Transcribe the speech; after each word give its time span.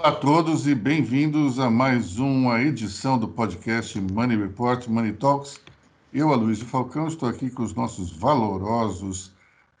Olá 0.00 0.08
a 0.08 0.12
todos 0.12 0.66
e 0.66 0.74
bem-vindos 0.74 1.58
a 1.58 1.68
mais 1.68 2.18
uma 2.18 2.62
edição 2.62 3.18
do 3.18 3.28
podcast 3.28 4.00
Money 4.00 4.38
Report, 4.38 4.88
Money 4.88 5.12
Talks. 5.12 5.60
Eu, 6.10 6.32
Aloysio 6.32 6.64
Falcão, 6.64 7.06
estou 7.06 7.28
aqui 7.28 7.50
com 7.50 7.62
os 7.62 7.74
nossos 7.74 8.10
valorosos 8.10 9.30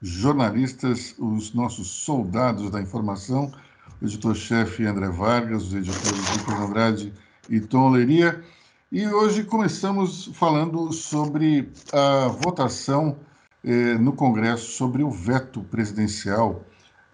jornalistas, 0.02 1.14
os 1.18 1.54
nossos 1.54 1.88
soldados 1.88 2.70
da 2.70 2.82
informação, 2.82 3.50
o 3.98 4.04
editor-chefe 4.04 4.84
André 4.84 5.08
Vargas, 5.08 5.62
os 5.68 5.72
editores 5.72 6.36
Lucas 6.36 6.60
Andrade 6.60 7.14
e 7.48 7.58
Tom 7.58 7.88
Leria. 7.88 8.44
E 8.92 9.08
hoje 9.08 9.42
começamos 9.42 10.26
falando 10.34 10.92
sobre 10.92 11.72
a 11.94 12.28
votação 12.28 13.16
eh, 13.64 13.94
no 13.94 14.12
Congresso 14.12 14.70
sobre 14.72 15.02
o 15.02 15.10
veto 15.10 15.62
presidencial 15.62 16.62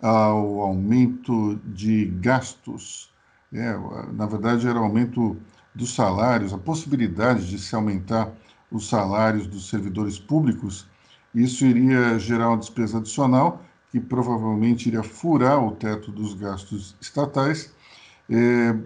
ao 0.01 0.61
aumento 0.61 1.57
de 1.65 2.07
gastos. 2.21 3.13
É, 3.53 3.77
na 4.13 4.27
verdade, 4.27 4.67
era 4.67 4.79
o 4.79 4.85
aumento 4.85 5.37
dos 5.75 5.95
salários, 5.95 6.53
a 6.53 6.59
possibilidade 6.59 7.49
de 7.49 7.59
se 7.59 7.75
aumentar 7.75 8.33
os 8.71 8.89
salários 8.89 9.47
dos 9.47 9.69
servidores 9.69 10.19
públicos. 10.19 10.87
Isso 11.35 11.65
iria 11.65 12.19
gerar 12.19 12.49
uma 12.49 12.59
despesa 12.59 12.99
adicional 12.99 13.63
que 13.91 14.01
provavelmente 14.01 14.89
iria 14.89 15.03
furar 15.03 15.63
o 15.63 15.73
teto 15.73 16.11
dos 16.11 16.35
gastos 16.35 16.97
estatais. 17.01 17.73
É, 18.29 18.77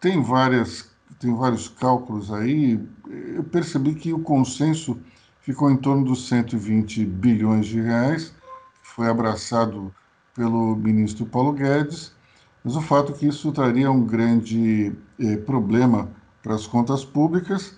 tem, 0.00 0.22
várias, 0.22 0.90
tem 1.18 1.34
vários 1.34 1.68
cálculos 1.68 2.32
aí. 2.32 2.80
Eu 3.34 3.44
percebi 3.44 3.94
que 3.94 4.12
o 4.12 4.20
consenso 4.20 4.98
ficou 5.40 5.70
em 5.70 5.76
torno 5.76 6.04
dos 6.04 6.28
120 6.28 7.04
bilhões 7.04 7.66
de 7.66 7.80
reais, 7.80 8.34
foi 8.82 9.08
abraçado 9.08 9.94
pelo 10.36 10.76
ministro 10.76 11.24
Paulo 11.26 11.52
Guedes, 11.52 12.14
mas 12.62 12.76
o 12.76 12.82
fato 12.82 13.12
é 13.12 13.14
que 13.16 13.26
isso 13.26 13.50
traria 13.52 13.90
um 13.90 14.04
grande 14.04 14.92
eh, 15.18 15.36
problema 15.38 16.10
para 16.42 16.54
as 16.54 16.66
contas 16.66 17.04
públicas. 17.04 17.74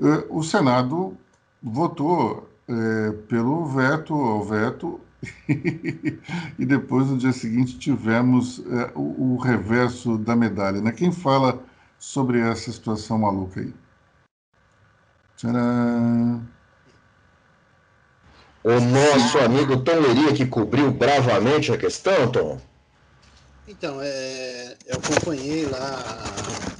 Eh, 0.00 0.26
o 0.30 0.42
Senado 0.42 1.16
votou 1.62 2.48
eh, 2.68 3.12
pelo 3.28 3.66
veto 3.66 4.14
ao 4.14 4.44
veto 4.44 5.00
e 5.48 6.66
depois 6.66 7.08
no 7.08 7.18
dia 7.18 7.32
seguinte 7.32 7.78
tivemos 7.78 8.60
eh, 8.66 8.92
o, 8.94 9.34
o, 9.34 9.36
reverso 9.38 10.16
da 10.18 10.36
medalha. 10.36 10.80
Né? 10.80 10.92
Quem 10.92 11.10
fala 11.10 11.62
sobre 11.98 12.40
essa 12.40 12.70
situação 12.70 13.18
maluca 13.18 13.60
aí? 13.60 13.74
Tcharam! 15.36 16.55
O 18.66 18.80
nosso 18.80 19.38
amigo 19.38 19.76
Tom 19.76 20.00
Leria, 20.00 20.32
que 20.32 20.44
cobriu 20.44 20.90
bravamente 20.90 21.70
a 21.70 21.78
questão, 21.78 22.32
Tom? 22.32 22.60
Então, 23.68 24.00
é, 24.02 24.76
eu 24.88 24.96
acompanhei 24.96 25.66
lá 25.66 26.24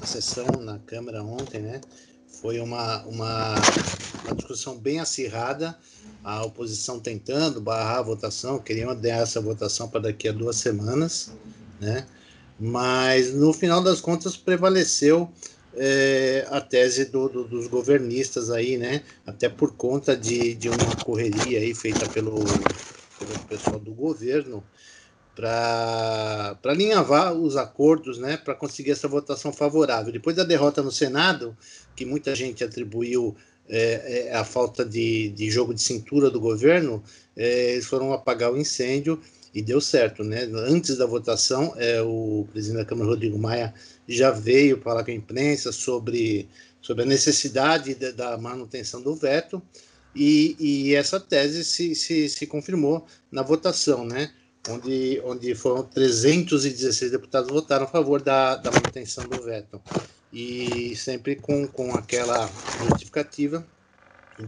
a, 0.03 0.05
sessão 0.05 0.47
na 0.61 0.81
Câmara 0.81 1.23
ontem, 1.23 1.61
né? 1.61 1.81
Foi 2.41 2.59
uma, 2.59 3.05
uma, 3.05 3.55
uma 4.25 4.34
discussão 4.34 4.77
bem 4.77 4.98
acirrada, 4.98 5.79
a 6.25 6.45
oposição 6.45 6.98
tentando 6.98 7.61
barrar 7.61 7.98
a 7.98 8.03
votação, 8.03 8.59
queriam 8.59 8.92
dar 8.92 9.23
essa 9.23 9.41
votação 9.41 9.89
para 9.89 10.01
daqui 10.01 10.29
a 10.29 10.33
duas 10.33 10.57
semanas, 10.57 11.31
né? 11.81 12.05
Mas 12.59 13.33
no 13.33 13.53
final 13.53 13.81
das 13.81 14.01
contas 14.01 14.37
prevaleceu 14.37 15.31
é, 15.77 16.46
a 16.50 16.60
tese 16.60 17.06
do, 17.06 17.28
do, 17.28 17.44
dos 17.44 17.66
governistas 17.66 18.50
aí, 18.50 18.77
né? 18.77 19.02
Até 19.27 19.48
por 19.48 19.77
conta 19.77 20.16
de, 20.16 20.55
de 20.55 20.68
uma 20.68 20.96
correria 21.05 21.60
aí 21.60 21.74
feita 21.74 22.08
pelo, 22.08 22.44
pelo 23.18 23.38
pessoal 23.48 23.78
do 23.78 23.92
governo 23.92 24.64
para 25.34 26.58
alinhavar 26.64 27.34
os 27.34 27.56
acordos, 27.56 28.18
né? 28.18 28.38
Para 28.38 28.55
conseguir 28.55 28.92
essa 28.92 29.06
votação 29.06 29.52
favorável. 29.52 30.11
Depois 30.11 30.34
da 30.34 30.45
derrota 30.45 30.83
no 30.83 30.90
Senado, 30.90 31.56
que 31.95 32.06
muita 32.06 32.34
gente 32.34 32.64
atribuiu 32.64 33.36
é, 33.68 34.28
é, 34.28 34.34
a 34.34 34.45
falta 34.45 34.84
de, 34.84 35.28
de 35.30 35.51
jogo 35.51 35.74
de 35.74 35.83
cintura 35.83 36.30
do 36.30 36.40
governo, 36.40 37.02
é, 37.36 37.72
eles 37.72 37.86
foram 37.86 38.12
apagar 38.12 38.51
o 38.51 38.56
incêndio 38.56 39.20
e 39.56 39.62
deu 39.62 39.80
certo, 39.80 40.22
né? 40.22 40.42
Antes 40.52 40.98
da 40.98 41.06
votação, 41.06 41.72
é, 41.78 42.02
o 42.02 42.46
presidente 42.52 42.80
da 42.80 42.84
Câmara, 42.84 43.08
Rodrigo 43.08 43.39
Maia, 43.39 43.72
já 44.06 44.30
veio 44.30 44.83
falar 44.83 45.02
com 45.02 45.11
a 45.11 45.14
imprensa 45.14 45.72
sobre, 45.72 46.46
sobre 46.83 47.05
a 47.05 47.06
necessidade 47.06 47.95
de, 47.95 48.12
da 48.12 48.36
manutenção 48.36 49.00
do 49.00 49.16
veto, 49.16 49.62
e, 50.14 50.56
e 50.61 50.95
essa 50.95 51.18
tese 51.18 51.64
se, 51.64 51.95
se, 51.95 52.28
se, 52.28 52.46
confirmou 52.46 53.06
na 53.33 53.42
votação, 53.42 54.05
né? 54.05 54.30
Onde, 54.68 55.22
onde 55.24 55.55
foram 55.55 55.84
316 55.84 57.12
deputados 57.12 57.50
votaram 57.50 57.86
a 57.86 57.89
favor 57.89 58.20
da, 58.20 58.56
da 58.56 58.70
manutenção 58.70 59.24
do 59.24 59.42
veto. 59.42 59.80
E 60.30 60.95
sempre 60.96 61.34
com, 61.34 61.66
com 61.66 61.95
aquela 61.95 62.46
justificativa 62.90 63.66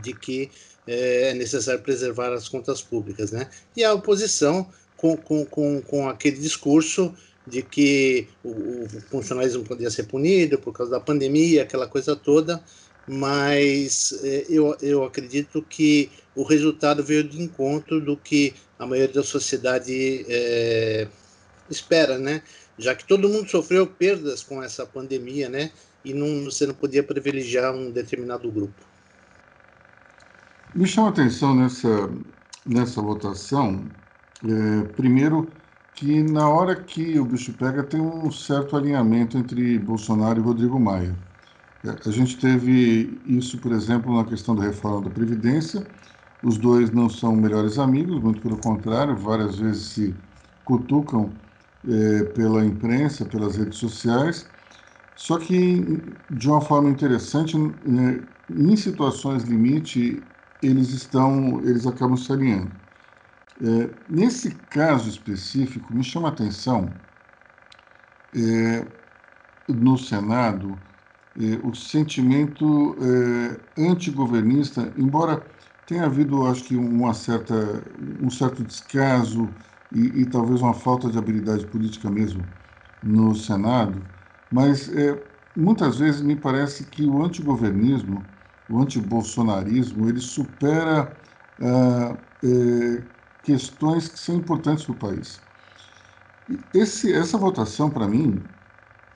de 0.03 0.13
que 0.13 0.51
é, 0.87 1.31
é 1.31 1.35
necessário 1.35 1.81
preservar 1.81 2.31
as 2.35 2.47
contas 2.47 2.83
públicas, 2.83 3.33
né? 3.33 3.49
E 3.75 3.83
a 3.83 3.95
oposição 3.95 4.69
com, 4.99 5.17
com, 5.17 5.47
com, 5.47 5.81
com 5.81 6.09
aquele 6.09 6.37
discurso 6.37 7.15
de 7.47 7.63
que 7.63 8.29
o, 8.45 8.85
o 8.85 8.89
funcionalismo 9.09 9.65
podia 9.65 9.91
ser 9.91 10.03
punido 10.03 10.59
por 10.59 10.73
causa 10.73 10.93
da 10.93 11.01
pandemia, 11.01 11.63
aquela 11.63 11.87
coisa 11.87 12.15
toda, 12.15 12.63
mas 13.07 14.13
é, 14.23 14.45
eu, 14.51 14.77
eu 14.83 15.05
acredito 15.05 15.63
que 15.63 16.11
o 16.35 16.43
resultado 16.43 17.03
veio 17.03 17.25
de 17.25 17.41
encontro 17.41 18.01
do 18.01 18.17
que 18.17 18.55
a 18.79 18.87
maioria 18.87 19.15
da 19.15 19.23
sociedade 19.23 20.27
é, 20.29 21.09
espera, 21.71 22.19
né? 22.19 22.43
Já 22.77 22.95
que 22.95 23.07
todo 23.07 23.29
mundo 23.29 23.49
sofreu 23.49 23.87
perdas 23.87 24.43
com 24.43 24.63
essa 24.63 24.85
pandemia, 24.85 25.49
né? 25.49 25.71
E 26.05 26.13
não, 26.13 26.45
você 26.45 26.67
não 26.67 26.75
podia 26.75 27.03
privilegiar 27.03 27.75
um 27.75 27.91
determinado 27.91 28.51
grupo. 28.51 28.85
Me 30.75 30.87
chama 30.87 31.09
a 31.09 31.11
atenção 31.11 31.55
nessa, 31.57 32.11
nessa 32.67 33.01
votação 33.01 33.89
é, 34.45 34.85
primeiro, 34.95 35.53
que 35.93 36.23
na 36.23 36.49
hora 36.49 36.83
que 36.85 37.19
o 37.19 37.25
bicho 37.25 37.55
pega 37.55 37.83
tem 37.85 38.01
um 38.01 38.31
certo 38.31 38.77
alinhamento 38.77 39.37
entre 39.39 39.79
Bolsonaro 39.79 40.39
e 40.41 40.43
Rodrigo 40.43 40.79
Maia. 40.79 41.19
É, 41.85 42.09
a 42.09 42.13
gente 42.13 42.39
teve 42.39 43.23
isso, 43.27 43.61
por 43.61 43.73
exemplo, 43.73 44.15
na 44.17 44.25
questão 44.25 44.55
da 44.57 44.63
reforma 44.65 45.03
da 45.03 45.11
Previdência. 45.11 45.87
Os 46.43 46.59
dois 46.59 46.91
não 46.93 47.09
são 47.11 47.37
melhores 47.37 47.79
amigos, 47.79 48.21
muito 48.23 48.41
pelo 48.43 48.59
contrário, 48.59 49.17
várias 49.17 49.59
vezes 49.59 49.89
se 49.89 50.21
cutucam 50.65 51.41
é, 51.87 52.25
pela 52.27 52.65
imprensa, 52.65 53.27
pelas 53.27 53.57
redes 53.57 53.79
sociais. 53.79 54.53
Só 55.15 55.39
que, 55.39 56.19
de 56.31 56.49
uma 56.49 56.61
forma 56.61 56.91
interessante, 56.91 57.57
é, 57.57 58.27
em 58.51 58.77
situações 58.77 59.45
limite, 59.45 60.29
eles 60.63 60.91
estão, 60.91 61.63
eles 61.65 61.87
acabam 61.87 62.17
se 62.17 62.33
alinhando. 62.33 62.73
É, 63.61 63.95
nesse 64.09 64.55
caso 64.67 65.09
específico, 65.09 65.93
me 65.95 66.05
chama 66.05 66.29
a 66.29 66.33
atenção 66.33 67.01
é, 68.35 68.87
no 69.69 69.99
Senado 69.99 70.83
é, 71.37 71.59
o 71.65 71.75
sentimento 71.75 72.97
é, 73.77 73.83
antigovernista, 73.91 74.93
embora 74.97 75.47
tenha 75.87 76.05
havido, 76.07 76.45
acho 76.47 76.65
que, 76.65 76.77
uma 76.77 77.15
certa, 77.15 77.55
um 77.99 78.31
certo 78.31 78.65
descaso 78.65 79.57
e, 79.93 80.23
e 80.23 80.27
talvez 80.27 80.61
uma 80.63 80.75
falta 80.75 81.11
de 81.11 81.19
habilidade 81.19 81.67
política 81.67 82.11
mesmo 82.11 82.53
no 83.03 83.35
Senado, 83.35 84.09
mas 84.51 84.89
é, 84.91 85.23
muitas 85.57 85.99
vezes 85.99 86.21
me 86.23 86.37
parece 86.37 86.87
que 86.87 87.07
o 87.07 87.23
antigovernismo, 87.25 88.29
o 88.69 88.81
antibolsonarismo, 88.81 90.09
ele 90.09 90.21
supera. 90.21 91.17
Ah, 91.61 92.19
é, 92.45 93.05
questões 93.43 94.09
que 94.09 94.19
são 94.19 94.37
importantes 94.37 94.85
para 94.85 94.93
o 94.95 94.99
país. 94.99 95.49
Esse, 96.73 97.13
essa 97.13 97.37
votação, 97.39 97.91
para 97.91 98.09
mim, 98.09 98.49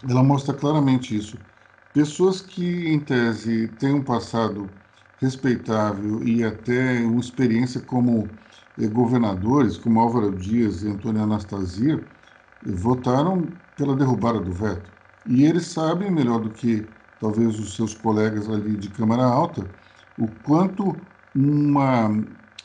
ela 0.08 0.22
mostra 0.22 0.54
claramente 0.54 1.16
isso. 1.16 1.44
Pessoas 1.92 2.40
que, 2.40 2.88
em 2.88 3.04
tese, 3.04 3.69
têm 3.78 3.94
um 3.94 4.04
passado 4.04 4.80
respeitável 5.19 6.22
e 6.22 6.44
até 6.44 7.00
uma 7.06 7.20
experiência 7.20 7.80
como 7.80 8.38
eh, 8.78 8.88
governadores, 8.88 9.78
como 9.78 10.00
Álvaro 10.00 10.36
Dias 10.36 10.82
e 10.82 10.88
Antônio 10.88 11.22
Anastasia, 11.22 12.06
votaram 12.62 13.58
pela 13.76 13.96
derrubada 13.96 14.40
do 14.40 14.52
veto. 14.52 14.92
E 15.24 15.44
eles 15.44 15.66
sabem, 15.69 16.10
melhor 16.10 16.40
do 16.40 16.52
que 16.52 16.92
talvez 17.19 17.58
os 17.58 17.76
seus 17.76 17.94
colegas 17.94 18.48
ali 18.50 18.76
de 18.76 18.90
Câmara 18.90 19.24
Alta, 19.24 19.70
o 20.16 20.28
quanto 20.28 21.06
uma 21.34 22.08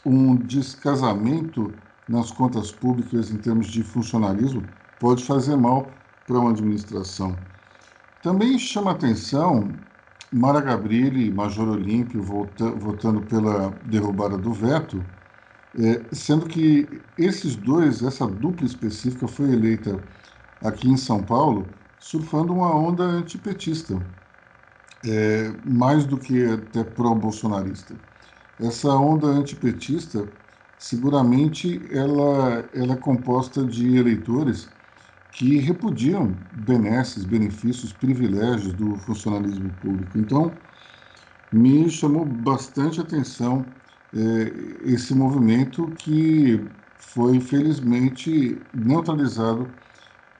um 0.07 0.38
descasamento 0.38 1.74
nas 2.07 2.31
contas 2.31 2.71
públicas 2.71 3.30
em 3.30 3.38
termos 3.38 3.68
de 3.68 3.83
funcionalismo 3.83 4.63
pode 5.00 5.24
fazer 5.25 5.56
mal 5.57 5.92
para 6.25 6.39
uma 6.39 6.51
administração. 6.51 7.38
Também 8.21 8.57
chama 8.57 8.92
atenção 8.92 9.74
Mara 10.31 10.62
Gabrilli 10.62 11.27
e 11.27 11.31
Major 11.31 11.68
Olímpio 11.68 12.24
votando 12.24 13.21
pela 13.24 13.69
derrubada 13.83 14.38
do 14.38 14.54
veto, 14.54 15.06
é, 15.77 16.06
sendo 16.13 16.48
que 16.48 17.04
esses 17.18 17.56
dois, 17.56 18.01
essa 18.01 18.25
dupla 18.27 18.65
específica, 18.65 19.27
foi 19.27 19.51
eleita 19.51 20.01
aqui 20.62 20.89
em 20.89 20.98
São 20.98 21.24
Paulo 21.24 21.75
surfando 22.00 22.54
uma 22.54 22.74
onda 22.75 23.04
antipetista, 23.04 24.01
é, 25.06 25.51
mais 25.65 26.06
do 26.06 26.18
que 26.18 26.45
até 26.45 26.83
pró-bolsonarista. 26.83 28.00
Essa 28.59 28.89
onda 28.98 29.27
antipetista, 29.27 30.31
seguramente, 30.77 31.88
ela, 31.92 32.69
ela 32.74 32.94
é 32.94 32.98
composta 32.98 33.65
de 33.65 33.95
eleitores 33.98 34.75
que 35.31 35.57
repudiam 35.59 36.39
benesses, 36.51 37.25
benefícios, 37.25 37.94
privilégios 37.94 38.74
do 38.74 38.98
funcionalismo 38.98 39.71
público. 39.75 40.18
Então, 40.19 40.62
me 41.51 41.89
chamou 41.89 42.25
bastante 42.25 43.00
atenção 43.00 43.75
é, 44.13 44.18
esse 44.92 45.13
movimento 45.13 45.94
que 45.95 46.69
foi 46.98 47.39
felizmente 47.39 48.68
neutralizado 48.74 49.75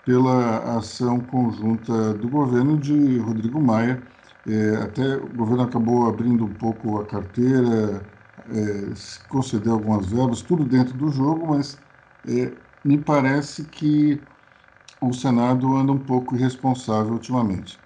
pela 0.04 0.78
ação 0.78 1.22
conjunta 1.22 2.14
do 2.16 2.30
governo 2.30 2.80
de 2.80 3.18
Rodrigo 3.20 3.62
Maia. 3.62 4.08
É, 4.48 4.78
até 4.78 5.18
o 5.18 5.28
governo 5.30 5.64
acabou 5.64 6.08
abrindo 6.08 6.46
um 6.46 6.54
pouco 6.54 7.00
a 7.00 7.06
carteira, 7.08 8.08
é, 8.48 8.94
concedeu 9.28 9.74
algumas 9.74 10.10
verbas, 10.10 10.42
tudo 10.42 10.66
dentro 10.66 10.94
do 10.98 11.10
jogo, 11.12 11.48
mas 11.48 11.84
é, 12.26 12.58
me 12.84 12.98
parece 12.98 13.66
que 13.68 14.26
o 15.02 15.14
Senado 15.14 15.76
anda 15.76 15.92
um 15.94 16.00
pouco 16.06 16.36
irresponsável 16.36 17.14
ultimamente. 17.14 17.84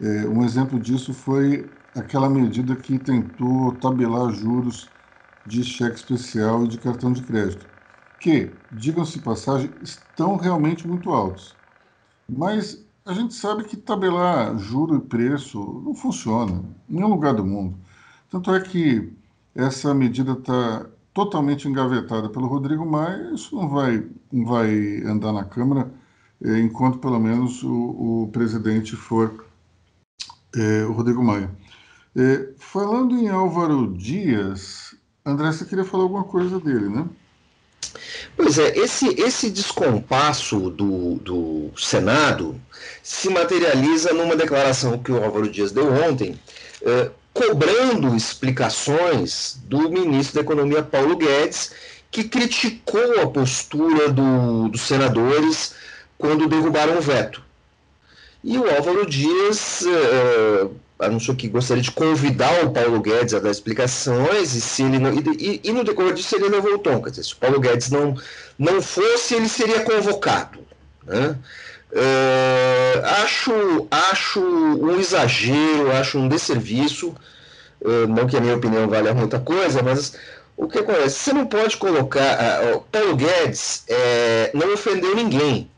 É, 0.00 0.28
um 0.28 0.44
exemplo 0.44 0.80
disso 0.80 1.14
foi 1.14 1.74
aquela 1.94 2.28
medida 2.30 2.76
que 2.76 2.98
tentou 2.98 3.72
tabelar 3.80 4.32
juros 4.32 4.94
de 5.46 5.64
cheque 5.64 5.96
especial 5.96 6.64
e 6.64 6.68
de 6.68 6.78
cartão 6.78 7.12
de 7.12 7.22
crédito, 7.24 7.68
que, 8.20 8.60
digam-se 8.70 9.20
passagem, 9.20 9.74
estão 9.82 10.36
realmente 10.36 10.86
muito 10.88 11.10
altos. 11.10 11.58
Mas 12.28 12.87
a 13.08 13.14
gente 13.14 13.32
sabe 13.32 13.64
que 13.64 13.74
tabelar 13.74 14.58
juro 14.58 14.96
e 14.96 15.00
preço 15.00 15.58
não 15.82 15.94
funciona 15.94 16.62
em 16.88 16.94
nenhum 16.94 17.08
lugar 17.08 17.32
do 17.34 17.44
mundo. 17.44 17.74
Tanto 18.30 18.54
é 18.54 18.60
que 18.60 19.10
essa 19.54 19.94
medida 19.94 20.32
está 20.32 20.86
totalmente 21.14 21.66
engavetada 21.66 22.28
pelo 22.28 22.46
Rodrigo 22.46 22.84
Maia, 22.84 23.32
isso 23.32 23.56
não 23.56 23.66
vai, 23.66 24.06
não 24.30 24.44
vai 24.44 25.02
andar 25.04 25.32
na 25.32 25.42
Câmara 25.42 25.90
eh, 26.44 26.58
enquanto 26.60 26.98
pelo 26.98 27.18
menos 27.18 27.62
o, 27.62 28.24
o 28.24 28.30
presidente 28.30 28.94
for 28.94 29.42
eh, 30.54 30.84
o 30.84 30.92
Rodrigo 30.92 31.24
Maia. 31.24 31.50
Eh, 32.14 32.52
falando 32.58 33.16
em 33.16 33.30
Álvaro 33.30 33.90
Dias, 33.94 34.94
André, 35.24 35.50
você 35.50 35.64
queria 35.64 35.84
falar 35.84 36.02
alguma 36.02 36.24
coisa 36.24 36.60
dele, 36.60 36.90
né? 36.90 37.08
Pois 38.38 38.56
é, 38.56 38.78
esse, 38.78 39.20
esse 39.20 39.50
descompasso 39.50 40.70
do, 40.70 41.16
do 41.16 41.72
Senado 41.76 42.54
se 43.02 43.28
materializa 43.28 44.12
numa 44.12 44.36
declaração 44.36 44.96
que 44.96 45.10
o 45.10 45.22
Álvaro 45.22 45.50
Dias 45.50 45.72
deu 45.72 45.92
ontem, 45.92 46.38
eh, 46.82 47.10
cobrando 47.34 48.14
explicações 48.14 49.58
do 49.64 49.90
ministro 49.90 50.36
da 50.36 50.42
Economia 50.42 50.84
Paulo 50.84 51.16
Guedes, 51.16 51.72
que 52.12 52.22
criticou 52.22 53.20
a 53.20 53.26
postura 53.26 54.08
do, 54.08 54.68
dos 54.68 54.82
senadores 54.82 55.74
quando 56.16 56.46
derrubaram 56.46 56.96
o 56.98 57.02
veto. 57.02 57.42
E 58.44 58.56
o 58.56 58.70
Álvaro 58.72 59.04
Dias 59.04 59.82
eh, 59.84 60.68
anunciou 60.98 61.36
que 61.36 61.48
gostaria 61.48 61.82
de 61.82 61.90
convidar 61.90 62.64
o 62.64 62.70
Paulo 62.70 63.00
Guedes 63.00 63.34
a 63.34 63.38
dar 63.38 63.50
explicações 63.50 64.54
e 64.54 64.60
se 64.60 64.82
ele 64.82 64.98
não, 64.98 65.12
e, 65.14 65.60
e, 65.62 65.72
no 65.72 65.84
decorrer 65.84 66.12
disso 66.12 66.34
ele 66.36 66.48
não 66.48 66.60
voltou. 66.60 67.00
Quer 67.02 67.10
dizer, 67.10 67.24
se 67.24 67.34
o 67.34 67.36
Paulo 67.36 67.60
Guedes 67.60 67.90
não, 67.90 68.16
não 68.58 68.82
fosse, 68.82 69.34
ele 69.34 69.48
seria 69.48 69.80
convocado. 69.80 70.58
Né? 71.06 71.36
Uh, 71.90 73.06
acho, 73.22 73.86
acho 73.90 74.40
um 74.40 74.98
exagero, 74.98 75.92
acho 75.92 76.18
um 76.18 76.28
desserviço. 76.28 77.14
Uh, 77.80 78.08
não 78.08 78.26
que 78.26 78.36
a 78.36 78.40
minha 78.40 78.56
opinião 78.56 78.88
valha 78.88 79.14
muita 79.14 79.38
coisa, 79.38 79.82
mas 79.82 80.14
o 80.56 80.66
que 80.66 80.78
acontece? 80.78 81.10
Você 81.10 81.32
não 81.32 81.46
pode 81.46 81.76
colocar. 81.76 82.60
Uh, 82.74 82.80
Paulo 82.90 83.16
Guedes 83.16 83.84
é, 83.88 84.50
não 84.52 84.74
ofendeu 84.74 85.14
ninguém. 85.14 85.70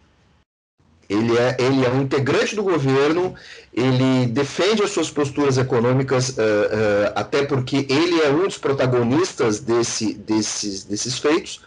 Ele 1.11 1.37
é, 1.37 1.57
ele 1.59 1.85
é 1.85 1.91
um 1.91 2.03
integrante 2.03 2.55
do 2.55 2.63
governo, 2.63 3.35
ele 3.75 4.27
defende 4.27 4.85
as 4.85 4.93
suas 4.93 5.11
posturas 5.11 5.59
econômicas, 5.59 6.29
uh, 6.29 6.33
uh, 6.33 7.13
até 7.17 7.45
porque 7.45 7.85
ele 7.89 8.21
é 8.21 8.31
um 8.31 8.47
dos 8.47 8.57
protagonistas 8.57 9.59
desse, 9.59 10.15
desses, 10.15 10.85
desses 10.85 11.19
feitos. 11.19 11.61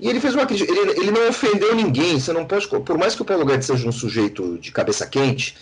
E 0.00 0.08
ele 0.08 0.18
fez 0.18 0.34
uma 0.34 0.46
crítica, 0.46 0.72
ele, 0.72 0.92
ele 0.92 1.10
não 1.10 1.28
ofendeu 1.28 1.74
ninguém, 1.74 2.18
você 2.18 2.32
não 2.32 2.46
pode, 2.46 2.66
por 2.68 2.96
mais 2.96 3.14
que 3.14 3.20
o 3.20 3.24
Paulo 3.26 3.44
Guedes 3.44 3.66
seja 3.66 3.86
um 3.86 3.92
sujeito 3.92 4.56
de 4.56 4.72
cabeça 4.72 5.06
quente, 5.06 5.58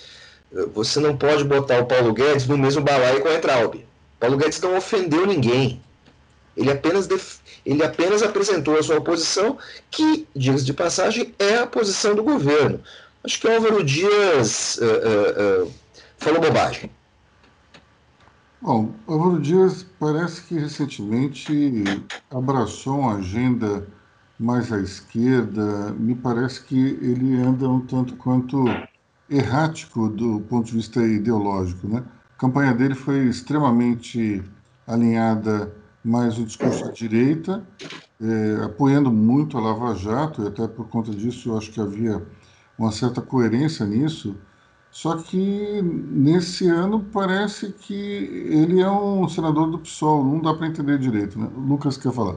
você 0.72 1.00
não 1.00 1.16
pode 1.16 1.42
botar 1.42 1.80
o 1.80 1.86
Paulo 1.86 2.12
Guedes 2.12 2.46
no 2.46 2.56
mesmo 2.56 2.82
balaio 2.82 3.20
com 3.20 3.28
a 3.28 3.34
Entraub. 3.34 3.84
Paulo 4.20 4.36
Guedes 4.36 4.60
não 4.60 4.76
ofendeu 4.76 5.26
ninguém. 5.26 5.82
Ele 6.56 6.70
apenas, 6.70 7.08
def... 7.08 7.38
ele 7.66 7.82
apenas 7.82 8.22
apresentou 8.22 8.78
a 8.78 8.82
sua 8.82 9.00
posição, 9.00 9.58
que, 9.90 10.24
diga-se 10.34 10.64
de 10.64 10.72
passagem, 10.72 11.34
é 11.36 11.56
a 11.56 11.66
posição 11.66 12.14
do 12.14 12.22
governo. 12.22 12.80
Acho 13.28 13.42
que 13.42 13.48
Álvaro 13.48 13.84
Dias 13.84 14.78
uh, 14.78 14.84
uh, 14.84 15.66
uh, 15.66 15.72
falou 16.16 16.40
bobagem. 16.40 16.90
Bom, 18.62 18.94
Álvaro 19.06 19.38
Dias 19.38 19.84
parece 20.00 20.40
que 20.44 20.54
recentemente 20.54 21.84
abraçou 22.30 23.00
uma 23.00 23.16
agenda 23.16 23.86
mais 24.40 24.72
à 24.72 24.80
esquerda. 24.80 25.92
Me 25.98 26.14
parece 26.14 26.62
que 26.62 26.98
ele 27.02 27.36
anda 27.36 27.68
um 27.68 27.80
tanto 27.80 28.16
quanto 28.16 28.64
errático 29.28 30.08
do 30.08 30.40
ponto 30.48 30.64
de 30.68 30.76
vista 30.76 31.02
ideológico. 31.02 31.86
Né? 31.86 32.02
A 32.34 32.40
campanha 32.40 32.72
dele 32.72 32.94
foi 32.94 33.26
extremamente 33.26 34.42
alinhada 34.86 35.70
mais 36.02 36.38
o 36.38 36.46
discurso 36.46 36.82
à 36.86 36.90
direita, 36.90 37.62
eh, 38.22 38.64
apoiando 38.64 39.12
muito 39.12 39.58
a 39.58 39.60
Lava 39.60 39.94
Jato, 39.94 40.42
e 40.42 40.46
até 40.46 40.66
por 40.66 40.88
conta 40.88 41.10
disso 41.10 41.50
eu 41.50 41.58
acho 41.58 41.70
que 41.70 41.78
havia 41.78 42.22
uma 42.78 42.92
certa 42.92 43.20
coerência 43.20 43.84
nisso. 43.84 44.36
Só 44.90 45.16
que 45.18 45.82
nesse 45.82 46.66
ano 46.68 47.06
parece 47.12 47.72
que 47.72 47.92
ele 48.50 48.80
é 48.80 48.90
um 48.90 49.28
senador 49.28 49.70
do 49.70 49.78
PSOL, 49.78 50.24
não 50.24 50.40
dá 50.40 50.54
para 50.54 50.66
entender 50.66 50.98
direito. 50.98 51.38
Né? 51.38 51.48
Lucas 51.56 51.98
quer 51.98 52.12
falar. 52.12 52.36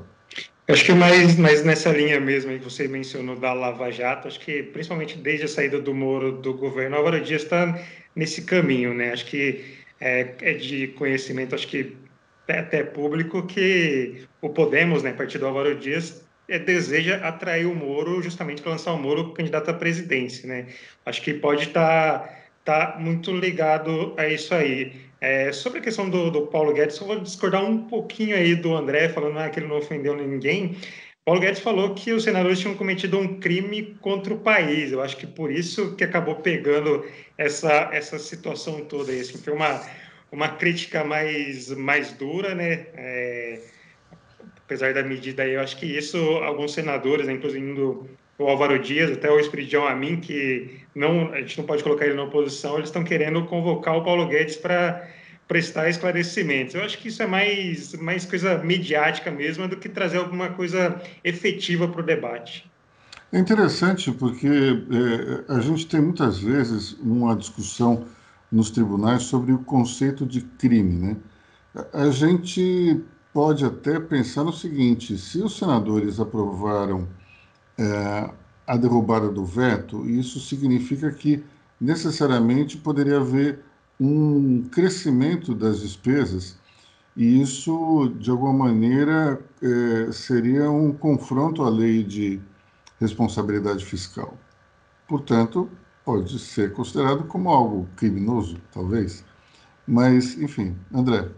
Acho 0.67 0.85
que 0.85 0.93
mais, 0.93 1.37
mais 1.37 1.63
nessa 1.63 1.91
linha 1.91 2.19
mesmo 2.19 2.51
que 2.57 2.63
você 2.63 2.87
mencionou 2.87 3.35
da 3.35 3.53
Lava 3.53 3.91
Jato, 3.91 4.27
acho 4.27 4.39
que 4.39 4.63
principalmente 4.63 5.17
desde 5.17 5.45
a 5.45 5.47
saída 5.47 5.81
do 5.81 5.93
Moro 5.93 6.33
do 6.33 6.53
governo, 6.53 6.95
Álvaro 6.95 7.21
Dias 7.21 7.43
está 7.43 7.77
nesse 8.15 8.43
caminho, 8.43 8.93
né? 8.93 9.11
Acho 9.11 9.25
que 9.25 9.63
é, 9.99 10.33
é, 10.41 10.53
de 10.53 10.87
conhecimento, 10.89 11.55
acho 11.55 11.67
que 11.67 11.95
é 12.47 12.59
até 12.59 12.83
público 12.83 13.43
que 13.43 14.25
o 14.41 14.49
Podemos, 14.49 15.03
né, 15.03 15.13
partido 15.13 15.41
do 15.41 15.47
Álvaro 15.47 15.75
Dias, 15.75 16.23
é, 16.23 16.30
deseja 16.47 17.17
atrair 17.17 17.65
o 17.65 17.75
Moro 17.75 18.21
justamente 18.21 18.61
para 18.61 18.71
lançar 18.71 18.93
o 18.93 18.97
Moro 18.97 19.33
candidato 19.33 19.69
à 19.69 19.73
presidência, 19.73 20.47
né? 20.47 20.67
Acho 21.05 21.21
que 21.21 21.33
pode 21.33 21.63
estar 21.63 22.19
tá, 22.63 22.87
tá 22.91 22.99
muito 22.99 23.31
ligado 23.31 24.13
a 24.17 24.27
isso 24.27 24.53
aí. 24.53 24.93
É, 25.21 25.51
sobre 25.51 25.79
a 25.79 25.81
questão 25.81 26.09
do, 26.09 26.31
do, 26.31 26.47
Paulo 26.47 26.73
Guedes, 26.73 26.99
eu 26.99 27.07
vou 27.07 27.19
discordar 27.19 27.63
um 27.63 27.87
pouquinho 27.87 28.35
aí 28.35 28.55
do 28.55 28.75
André, 28.75 29.09
falando 29.09 29.37
ah, 29.37 29.49
que 29.49 29.59
ele 29.59 29.67
não 29.67 29.77
ofendeu 29.77 30.15
ninguém. 30.15 30.75
Paulo 31.23 31.39
Guedes 31.39 31.61
falou 31.61 31.93
que 31.93 32.11
os 32.11 32.23
senadores 32.23 32.59
tinham 32.59 32.75
cometido 32.75 33.19
um 33.19 33.39
crime 33.39 33.95
contra 34.01 34.33
o 34.33 34.39
país. 34.39 34.91
Eu 34.91 35.01
acho 35.01 35.15
que 35.17 35.27
por 35.27 35.51
isso 35.51 35.95
que 35.95 36.03
acabou 36.03 36.35
pegando 36.37 37.05
essa, 37.37 37.89
essa 37.93 38.17
situação 38.17 38.83
toda. 38.85 39.11
Aí. 39.11 39.21
Assim, 39.21 39.37
foi 39.37 39.53
uma, 39.53 39.79
uma 40.31 40.49
crítica 40.49 41.03
mais, 41.03 41.69
mais 41.69 42.11
dura, 42.13 42.55
né? 42.55 42.87
É, 42.95 43.59
apesar 44.71 44.93
da 44.93 45.03
medida 45.03 45.43
aí, 45.43 45.55
eu 45.55 45.59
acho 45.59 45.75
que 45.75 45.85
isso, 45.85 46.17
alguns 46.17 46.73
senadores, 46.73 47.27
né, 47.27 47.33
inclusive 47.33 47.73
o 48.39 48.47
Álvaro 48.47 48.79
Dias, 48.79 49.11
até 49.11 49.29
o 49.29 49.37
Espiridião 49.37 49.85
Amin, 49.85 50.21
que 50.21 50.79
não, 50.95 51.29
a 51.33 51.41
gente 51.41 51.57
não 51.57 51.65
pode 51.65 51.83
colocar 51.83 52.05
ele 52.05 52.15
na 52.15 52.23
oposição, 52.23 52.75
eles 52.75 52.87
estão 52.87 53.03
querendo 53.03 53.43
convocar 53.47 53.97
o 53.97 54.03
Paulo 54.03 54.25
Guedes 54.29 54.55
para 54.55 55.05
prestar 55.45 55.89
esclarecimentos. 55.89 56.73
Eu 56.73 56.83
acho 56.83 56.97
que 56.97 57.09
isso 57.09 57.21
é 57.21 57.27
mais, 57.27 57.93
mais 57.95 58.25
coisa 58.25 58.59
midiática 58.59 59.29
mesmo 59.29 59.67
do 59.67 59.75
que 59.75 59.89
trazer 59.89 60.19
alguma 60.19 60.51
coisa 60.51 61.01
efetiva 61.21 61.89
para 61.89 61.99
o 61.99 62.03
debate. 62.05 62.65
É 63.33 63.39
interessante 63.39 64.09
porque 64.13 64.47
é, 64.47 65.53
a 65.53 65.59
gente 65.59 65.85
tem 65.85 65.99
muitas 65.99 66.39
vezes 66.39 66.93
uma 67.01 67.35
discussão 67.35 68.05
nos 68.49 68.71
tribunais 68.71 69.23
sobre 69.23 69.51
o 69.51 69.59
conceito 69.59 70.25
de 70.25 70.39
crime, 70.39 70.95
né? 70.95 71.17
A 71.93 72.09
gente 72.09 73.01
pode 73.33 73.65
até 73.65 73.99
pensar 73.99 74.43
no 74.43 74.53
seguinte: 74.53 75.17
se 75.17 75.41
os 75.41 75.57
senadores 75.57 76.19
aprovaram 76.19 77.07
é, 77.77 78.29
a 78.67 78.77
derrubada 78.77 79.29
do 79.29 79.45
veto, 79.45 80.07
isso 80.09 80.39
significa 80.39 81.11
que 81.11 81.43
necessariamente 81.79 82.77
poderia 82.77 83.17
haver 83.17 83.63
um 83.99 84.63
crescimento 84.69 85.53
das 85.53 85.81
despesas 85.81 86.59
e 87.15 87.41
isso, 87.41 88.09
de 88.19 88.29
alguma 88.31 88.53
maneira, 88.53 89.39
é, 89.61 90.11
seria 90.11 90.69
um 90.71 90.93
confronto 90.93 91.63
à 91.63 91.69
lei 91.69 92.03
de 92.03 92.41
responsabilidade 92.99 93.83
fiscal. 93.85 94.37
Portanto, 95.07 95.69
pode 96.05 96.39
ser 96.39 96.71
considerado 96.73 97.25
como 97.25 97.49
algo 97.49 97.87
criminoso, 97.97 98.61
talvez. 98.71 99.25
Mas, 99.85 100.37
enfim, 100.37 100.75
André. 100.93 101.29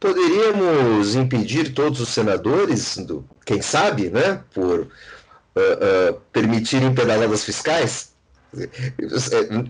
Poderíamos 0.00 1.16
impedir 1.16 1.74
todos 1.74 2.00
os 2.00 2.08
senadores, 2.08 2.98
do, 2.98 3.24
quem 3.44 3.60
sabe, 3.60 4.10
né, 4.10 4.42
por 4.54 4.80
uh, 4.80 4.86
uh, 4.86 6.20
permitirem 6.32 6.94
pedaladas 6.94 7.44
fiscais? 7.44 8.12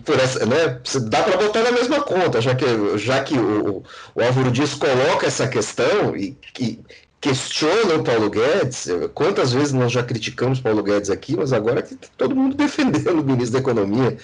Por 0.05 0.19
essa, 0.19 0.45
né, 0.45 0.79
dá 1.09 1.23
para 1.23 1.37
botar 1.37 1.63
na 1.63 1.71
mesma 1.71 2.01
conta, 2.01 2.39
já 2.39 2.55
que, 2.55 2.65
já 2.97 3.23
que 3.23 3.37
o, 3.37 3.83
o 4.15 4.23
Álvaro 4.23 4.51
Dias 4.51 4.73
coloca 4.73 5.27
essa 5.27 5.47
questão 5.47 6.15
e, 6.15 6.37
e 6.59 6.79
questiona 7.21 7.95
o 7.95 8.03
Paulo 8.03 8.29
Guedes. 8.29 8.87
Quantas 9.13 9.51
vezes 9.51 9.73
nós 9.73 9.91
já 9.91 10.03
criticamos 10.03 10.59
Paulo 10.59 10.81
Guedes 10.81 11.09
aqui, 11.09 11.35
mas 11.35 11.51
agora 11.51 11.81
que 11.81 11.95
todo 12.17 12.35
mundo 12.35 12.55
defendendo 12.57 13.19
o 13.19 13.23
ministro 13.23 13.53
da 13.53 13.59
Economia. 13.59 14.17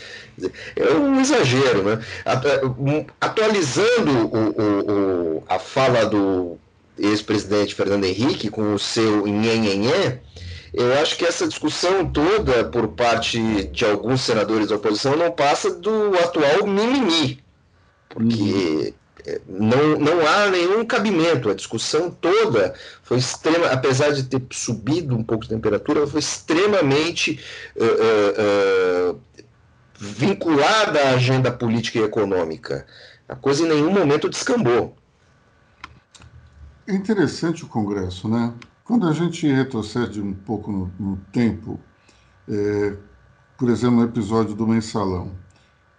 É 0.75 0.93
um 0.93 1.19
exagero, 1.19 1.83
né? 1.83 1.99
É, 2.25 3.05
atualizando 3.19 4.11
o, 4.11 4.37
o, 4.37 5.37
o, 5.37 5.43
a 5.47 5.59
fala 5.59 6.05
do 6.05 6.57
ex-presidente 6.97 7.75
Fernando 7.75 8.05
Henrique 8.05 8.49
com 8.49 8.73
o 8.73 8.79
seu 8.79 9.27
nhenhenhé, 9.27 10.21
eu 10.73 10.93
acho 10.99 11.17
que 11.17 11.25
essa 11.25 11.47
discussão 11.47 12.05
toda 12.05 12.65
por 12.65 12.89
parte 12.89 13.39
de 13.67 13.85
alguns 13.85 14.21
senadores 14.21 14.67
da 14.67 14.75
oposição 14.75 15.15
não 15.15 15.31
passa 15.31 15.73
do 15.73 16.17
atual 16.19 16.65
mimimi, 16.67 17.39
porque 18.09 18.33
uhum. 18.33 18.93
Não, 19.47 19.97
não 19.99 20.27
há 20.27 20.49
nenhum 20.49 20.85
cabimento. 20.85 21.49
A 21.49 21.55
discussão 21.55 22.11
toda 22.11 22.73
foi 23.03 23.17
extrema, 23.17 23.67
apesar 23.67 24.11
de 24.11 24.23
ter 24.23 24.41
subido 24.51 25.15
um 25.15 25.23
pouco 25.23 25.43
de 25.43 25.49
temperatura, 25.49 26.07
foi 26.07 26.19
extremamente 26.19 27.39
uh, 27.75 29.13
uh, 29.13 29.21
vinculada 29.97 30.99
à 30.99 31.09
agenda 31.11 31.51
política 31.51 31.99
e 31.99 32.03
econômica. 32.03 32.85
A 33.27 33.35
coisa 33.35 33.63
em 33.63 33.69
nenhum 33.69 33.91
momento 33.91 34.29
descambou. 34.29 34.95
É 36.87 36.93
interessante 36.93 37.63
o 37.63 37.67
Congresso, 37.67 38.27
né? 38.27 38.53
Quando 38.83 39.07
a 39.07 39.13
gente 39.13 39.47
retrocede 39.47 40.21
um 40.21 40.33
pouco 40.33 40.71
no, 40.71 40.93
no 40.99 41.17
tempo, 41.31 41.79
é, 42.47 42.95
por 43.57 43.69
exemplo, 43.69 43.95
no 43.95 44.03
episódio 44.03 44.53
do 44.53 44.67
mensalão, 44.67 45.31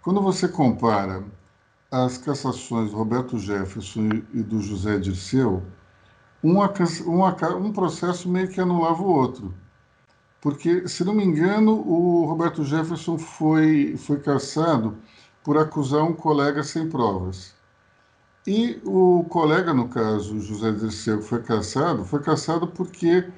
quando 0.01 0.21
você 0.21 0.47
compara 0.47 1.21
as 1.91 2.17
cassações 2.17 2.91
Roberto 2.91 3.39
Jefferson 3.39 4.09
e 4.33 4.43
do 4.43 4.61
José 4.61 4.97
Dirceu, 4.97 5.63
um 6.43 7.71
processo 7.71 8.29
meio 8.29 8.49
que 8.49 8.59
anulava 8.59 9.01
o 9.01 9.07
outro. 9.07 9.53
Porque, 10.41 10.87
se 10.87 11.03
não 11.03 11.13
me 11.13 11.23
engano, 11.23 11.71
o 11.71 12.25
Roberto 12.25 12.63
Jefferson 12.63 13.17
foi, 13.17 13.95
foi 13.97 14.19
cassado 14.19 14.97
por 15.43 15.57
acusar 15.57 16.03
um 16.03 16.13
colega 16.13 16.63
sem 16.63 16.89
provas. 16.89 17.55
E 18.45 18.79
o 18.85 19.25
colega, 19.29 19.73
no 19.73 19.89
caso, 19.89 20.39
José 20.39 20.71
Dirceu, 20.71 21.19
que 21.19 21.25
foi 21.25 21.41
caçado, 21.41 22.05
foi 22.05 22.21
caçado 22.21 22.67
porque 22.67 23.29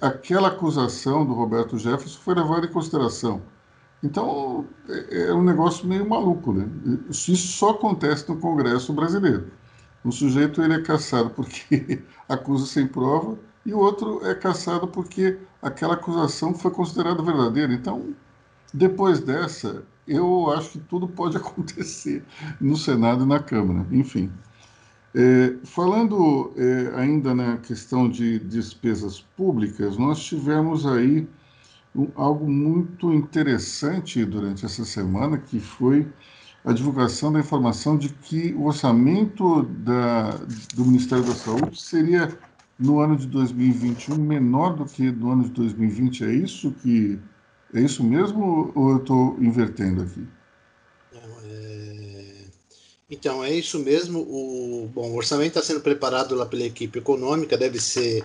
aquela 0.00 0.48
acusação 0.48 1.24
do 1.24 1.34
Roberto 1.34 1.78
Jefferson 1.78 2.18
foi 2.20 2.34
levada 2.34 2.66
em 2.66 2.72
consideração. 2.72 3.42
Então, 4.02 4.66
é, 4.88 5.28
é 5.28 5.34
um 5.34 5.42
negócio 5.42 5.86
meio 5.86 6.08
maluco, 6.08 6.52
né? 6.52 6.68
Isso 7.10 7.36
só 7.36 7.70
acontece 7.70 8.28
no 8.28 8.38
Congresso 8.38 8.92
brasileiro. 8.92 9.50
Um 10.04 10.12
sujeito 10.12 10.62
ele 10.62 10.74
é 10.74 10.82
caçado 10.82 11.30
porque 11.30 12.02
acusa 12.28 12.66
sem 12.66 12.86
prova 12.86 13.38
e 13.64 13.74
o 13.74 13.78
outro 13.78 14.24
é 14.24 14.34
caçado 14.34 14.86
porque 14.86 15.38
aquela 15.60 15.94
acusação 15.94 16.54
foi 16.54 16.70
considerada 16.70 17.22
verdadeira. 17.22 17.72
Então, 17.72 18.14
depois 18.72 19.20
dessa, 19.20 19.82
eu 20.06 20.50
acho 20.52 20.70
que 20.70 20.78
tudo 20.80 21.08
pode 21.08 21.36
acontecer 21.38 22.22
no 22.60 22.76
Senado 22.76 23.24
e 23.24 23.26
na 23.26 23.40
Câmara. 23.40 23.86
Enfim. 23.90 24.30
É, 25.14 25.56
falando 25.64 26.52
é, 26.56 26.92
ainda 27.00 27.34
na 27.34 27.56
questão 27.56 28.08
de 28.08 28.38
despesas 28.38 29.22
públicas, 29.36 29.96
nós 29.96 30.22
tivemos 30.22 30.86
aí 30.86 31.26
um, 31.96 32.08
algo 32.14 32.48
muito 32.48 33.12
interessante 33.12 34.24
durante 34.24 34.64
essa 34.64 34.84
semana, 34.84 35.38
que 35.38 35.58
foi 35.58 36.06
a 36.64 36.72
divulgação 36.72 37.32
da 37.32 37.40
informação 37.40 37.96
de 37.96 38.08
que 38.08 38.52
o 38.54 38.66
orçamento 38.66 39.62
da, 39.62 40.32
do 40.74 40.84
Ministério 40.84 41.24
da 41.24 41.34
Saúde 41.34 41.80
seria 41.80 42.36
no 42.78 43.00
ano 43.00 43.16
de 43.16 43.26
2021 43.26 44.16
menor 44.16 44.74
do 44.74 44.84
que 44.84 45.10
no 45.10 45.30
ano 45.30 45.44
de 45.44 45.50
2020. 45.50 46.24
É 46.24 46.32
isso 46.32 46.72
que 46.82 47.18
é 47.74 47.80
isso 47.80 48.02
mesmo 48.04 48.72
ou 48.74 48.90
eu 48.90 48.96
estou 48.98 49.36
invertendo 49.40 50.02
aqui? 50.02 50.26
Então, 53.08 53.42
é 53.44 53.52
isso 53.52 53.78
mesmo. 53.78 54.20
O, 54.20 54.90
bom, 54.92 55.12
o 55.12 55.16
orçamento 55.16 55.48
está 55.48 55.62
sendo 55.62 55.80
preparado 55.80 56.34
lá 56.34 56.44
pela 56.44 56.64
equipe 56.64 56.98
econômica, 56.98 57.56
deve 57.56 57.80
ser 57.80 58.24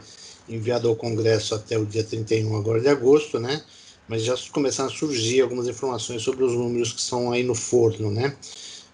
enviado 0.52 0.88
ao 0.88 0.96
Congresso 0.96 1.56
até 1.56 1.78
o 1.78 1.86
dia 1.86 2.04
31 2.04 2.56
agora 2.56 2.80
de 2.80 2.90
agosto, 2.90 3.40
né? 3.40 3.64
Mas 4.08 4.24
já 4.24 4.36
começaram 4.52 4.90
a 4.90 4.94
surgir 4.94 5.42
algumas 5.42 5.68
informações 5.68 6.22
sobre 6.22 6.44
os 6.44 6.54
números 6.54 6.92
que 6.92 7.00
estão 7.00 7.32
aí 7.32 7.44
no 7.44 7.56
forno, 7.56 8.12
né? 8.12 8.36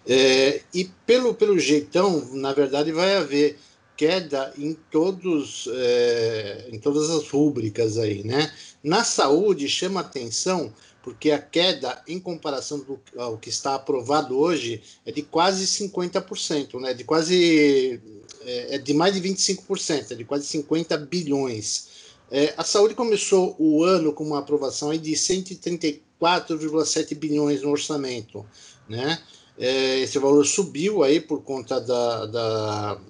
É, 0.06 0.62
e 0.74 0.86
pelo, 1.06 1.34
pelo 1.34 1.60
jeitão, 1.60 2.30
na 2.34 2.54
verdade, 2.54 2.92
vai 2.92 3.16
haver 3.16 3.58
queda 3.98 4.54
em 4.58 4.78
todos 4.92 5.68
é, 5.74 6.70
em 6.72 6.80
todas 6.80 7.10
as 7.10 7.28
rúbricas 7.30 7.98
aí, 7.98 8.24
né? 8.24 8.54
Na 8.84 9.04
saúde 9.04 9.68
chama 9.68 10.02
atenção 10.02 10.72
porque 11.02 11.32
a 11.32 11.40
queda 11.40 12.02
em 12.06 12.20
comparação 12.20 12.80
do, 12.80 13.00
ao 13.18 13.38
que 13.38 13.48
está 13.48 13.76
aprovado 13.76 14.38
hoje 14.38 14.84
é 15.06 15.12
de 15.12 15.22
quase 15.22 15.66
50%, 15.66 16.80
né? 16.82 16.94
De 16.94 17.04
quase 17.06 18.00
é, 18.48 18.76
é 18.76 18.78
de 18.78 18.94
mais 18.94 19.14
de 19.14 19.22
25%, 19.22 20.12
é 20.12 20.16
de 20.16 20.24
quase 20.24 20.48
50 20.48 20.96
bilhões. 20.98 21.90
É, 22.32 22.54
a 22.58 22.64
saúde 22.64 22.96
começou 22.96 23.54
o 23.60 23.84
ano 23.84 24.14
com 24.14 24.24
uma 24.24 24.40
aprovação 24.40 24.98
de 24.98 25.12
134,7 25.12 27.14
bilhões 27.16 27.62
no 27.62 27.70
orçamento, 27.70 28.46
né? 28.88 29.22
É, 29.60 30.00
esse 30.00 30.18
valor 30.20 30.46
subiu 30.46 31.04
aí 31.04 31.20
por 31.20 31.42
conta 31.42 31.82
da, 31.82 32.26
da, 32.28 33.02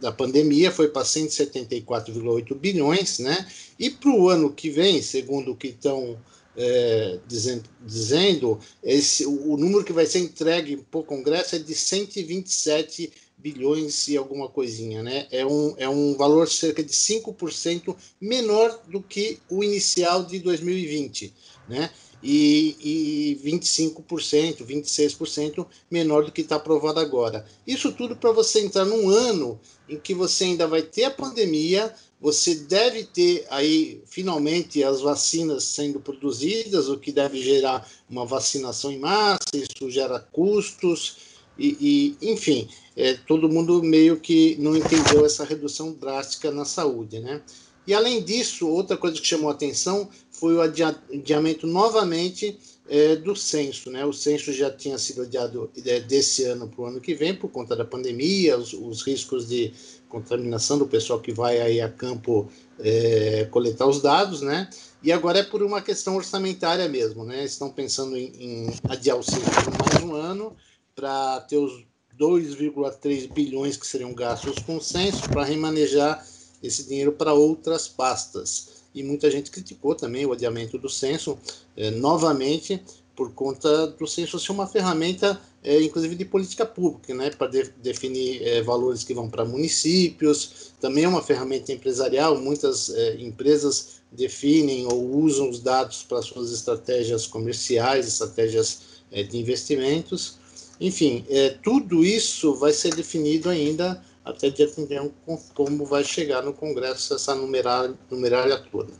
da 0.00 0.12
pandemia, 0.12 0.70
foi 0.70 0.86
para 0.88 1.02
174,8 1.02 2.54
bilhões, 2.54 3.18
né? 3.18 3.48
E 3.78 3.90
para 3.90 4.10
o 4.10 4.28
ano 4.28 4.52
que 4.52 4.70
vem, 4.70 5.02
segundo 5.02 5.52
o 5.52 5.56
que 5.56 5.68
estão 5.68 6.18
é, 6.56 7.18
dizendo, 7.26 7.64
dizendo 7.84 8.58
esse, 8.82 9.24
o, 9.24 9.52
o, 9.52 9.56
número 9.56 9.84
que 9.84 9.92
vai 9.92 10.04
ser 10.04 10.18
entregue 10.18 10.78
para 10.90 11.00
o 11.00 11.04
Congresso 11.04 11.56
é 11.56 11.58
de 11.58 11.74
127 11.74 13.02
bilhões 13.02 13.27
e 13.44 14.16
alguma 14.16 14.48
coisinha, 14.48 15.02
né? 15.02 15.26
É 15.30 15.46
um, 15.46 15.74
é 15.78 15.88
um 15.88 16.16
valor 16.16 16.48
cerca 16.48 16.82
de 16.82 16.92
5% 16.92 17.94
menor 18.20 18.80
do 18.88 19.00
que 19.00 19.38
o 19.48 19.62
inicial 19.62 20.24
de 20.24 20.40
2020, 20.40 21.32
né? 21.68 21.90
E, 22.20 23.38
e 23.40 23.48
25%, 23.48 24.66
26% 24.66 25.64
menor 25.88 26.24
do 26.24 26.32
que 26.32 26.40
está 26.40 26.56
aprovado 26.56 26.98
agora. 26.98 27.46
Isso 27.64 27.92
tudo 27.92 28.16
para 28.16 28.32
você 28.32 28.60
entrar 28.60 28.84
num 28.84 29.08
ano 29.08 29.60
em 29.88 29.96
que 29.96 30.14
você 30.14 30.44
ainda 30.44 30.66
vai 30.66 30.82
ter 30.82 31.04
a 31.04 31.10
pandemia, 31.12 31.94
você 32.20 32.56
deve 32.56 33.04
ter 33.04 33.46
aí 33.48 34.02
finalmente 34.06 34.82
as 34.82 35.00
vacinas 35.00 35.62
sendo 35.62 36.00
produzidas, 36.00 36.88
o 36.88 36.98
que 36.98 37.12
deve 37.12 37.40
gerar 37.40 37.88
uma 38.10 38.26
vacinação 38.26 38.90
em 38.90 38.98
massa, 38.98 39.54
isso 39.54 39.88
gera 39.88 40.18
custos, 40.18 41.28
e, 41.56 42.16
e 42.20 42.32
enfim, 42.32 42.68
é, 42.98 43.14
todo 43.14 43.48
mundo 43.48 43.80
meio 43.80 44.18
que 44.18 44.56
não 44.58 44.76
entendeu 44.76 45.24
essa 45.24 45.44
redução 45.44 45.92
drástica 45.92 46.50
na 46.50 46.64
saúde, 46.64 47.20
né? 47.20 47.40
E 47.86 47.94
além 47.94 48.22
disso, 48.22 48.68
outra 48.68 48.96
coisa 48.96 49.18
que 49.18 49.26
chamou 49.26 49.48
a 49.48 49.52
atenção 49.52 50.10
foi 50.30 50.54
o 50.54 50.60
adiamento 50.60 51.66
novamente 51.66 52.58
é, 52.86 53.16
do 53.16 53.34
censo. 53.34 53.90
Né? 53.90 54.04
O 54.04 54.12
censo 54.12 54.52
já 54.52 54.70
tinha 54.70 54.98
sido 54.98 55.22
adiado 55.22 55.70
é, 55.86 56.00
desse 56.00 56.44
ano 56.44 56.68
para 56.68 56.82
o 56.82 56.86
ano 56.86 57.00
que 57.00 57.14
vem 57.14 57.34
por 57.34 57.48
conta 57.48 57.74
da 57.74 57.86
pandemia, 57.86 58.58
os, 58.58 58.74
os 58.74 59.00
riscos 59.02 59.48
de 59.48 59.72
contaminação 60.08 60.76
do 60.76 60.86
pessoal 60.86 61.20
que 61.20 61.32
vai 61.32 61.62
aí 61.62 61.80
a 61.80 61.88
campo 61.88 62.50
é, 62.78 63.46
coletar 63.50 63.86
os 63.86 64.02
dados, 64.02 64.42
né? 64.42 64.68
E 65.02 65.12
agora 65.12 65.38
é 65.38 65.44
por 65.44 65.62
uma 65.62 65.80
questão 65.80 66.16
orçamentária 66.16 66.88
mesmo, 66.88 67.24
né? 67.24 67.44
Estão 67.44 67.70
pensando 67.70 68.16
em, 68.16 68.32
em 68.38 68.74
adiar 68.88 69.16
o 69.16 69.22
censo 69.22 69.48
por 69.64 69.78
mais 69.78 70.04
um 70.04 70.14
ano 70.14 70.54
para 70.94 71.40
ter 71.42 71.56
os 71.56 71.86
2,3 72.18 73.30
bilhões 73.32 73.76
que 73.76 73.86
seriam 73.86 74.12
gastos 74.12 74.58
com 74.60 74.76
o 74.76 74.82
censo 74.82 75.22
para 75.28 75.44
remanejar 75.44 76.26
esse 76.62 76.84
dinheiro 76.84 77.12
para 77.12 77.32
outras 77.32 77.86
pastas. 77.86 78.78
E 78.94 79.02
muita 79.02 79.30
gente 79.30 79.50
criticou 79.50 79.94
também 79.94 80.26
o 80.26 80.32
adiamento 80.32 80.78
do 80.78 80.88
censo, 80.88 81.38
é, 81.76 81.90
novamente, 81.90 82.82
por 83.14 83.32
conta 83.32 83.86
do 83.86 84.06
censo 84.06 84.38
ser 84.38 84.52
uma 84.52 84.66
ferramenta, 84.66 85.40
é, 85.62 85.80
inclusive 85.80 86.14
de 86.14 86.24
política 86.24 86.64
pública, 86.64 87.14
né, 87.14 87.30
para 87.30 87.48
de, 87.48 87.70
definir 87.82 88.42
é, 88.42 88.62
valores 88.62 89.04
que 89.04 89.14
vão 89.14 89.28
para 89.28 89.44
municípios, 89.44 90.72
também 90.80 91.04
é 91.04 91.08
uma 91.08 91.22
ferramenta 91.22 91.72
empresarial, 91.72 92.40
muitas 92.40 92.90
empresas 93.18 94.00
definem 94.10 94.86
ou 94.86 95.16
usam 95.16 95.50
os 95.50 95.60
dados 95.60 96.02
para 96.02 96.22
suas 96.22 96.52
estratégias 96.52 97.26
comerciais, 97.26 98.06
estratégias 98.06 98.80
de 99.10 99.36
investimentos. 99.36 100.37
Enfim, 100.80 101.24
é, 101.28 101.50
tudo 101.62 102.04
isso 102.04 102.54
vai 102.54 102.72
ser 102.72 102.94
definido 102.94 103.48
ainda 103.48 104.02
até 104.24 104.50
dia 104.50 104.68
31, 104.68 105.10
como 105.54 105.86
vai 105.86 106.04
chegar 106.04 106.42
no 106.42 106.52
Congresso 106.52 107.14
essa 107.14 107.34
numerária, 107.34 107.94
numerária 108.10 108.58
toda. 108.70 108.92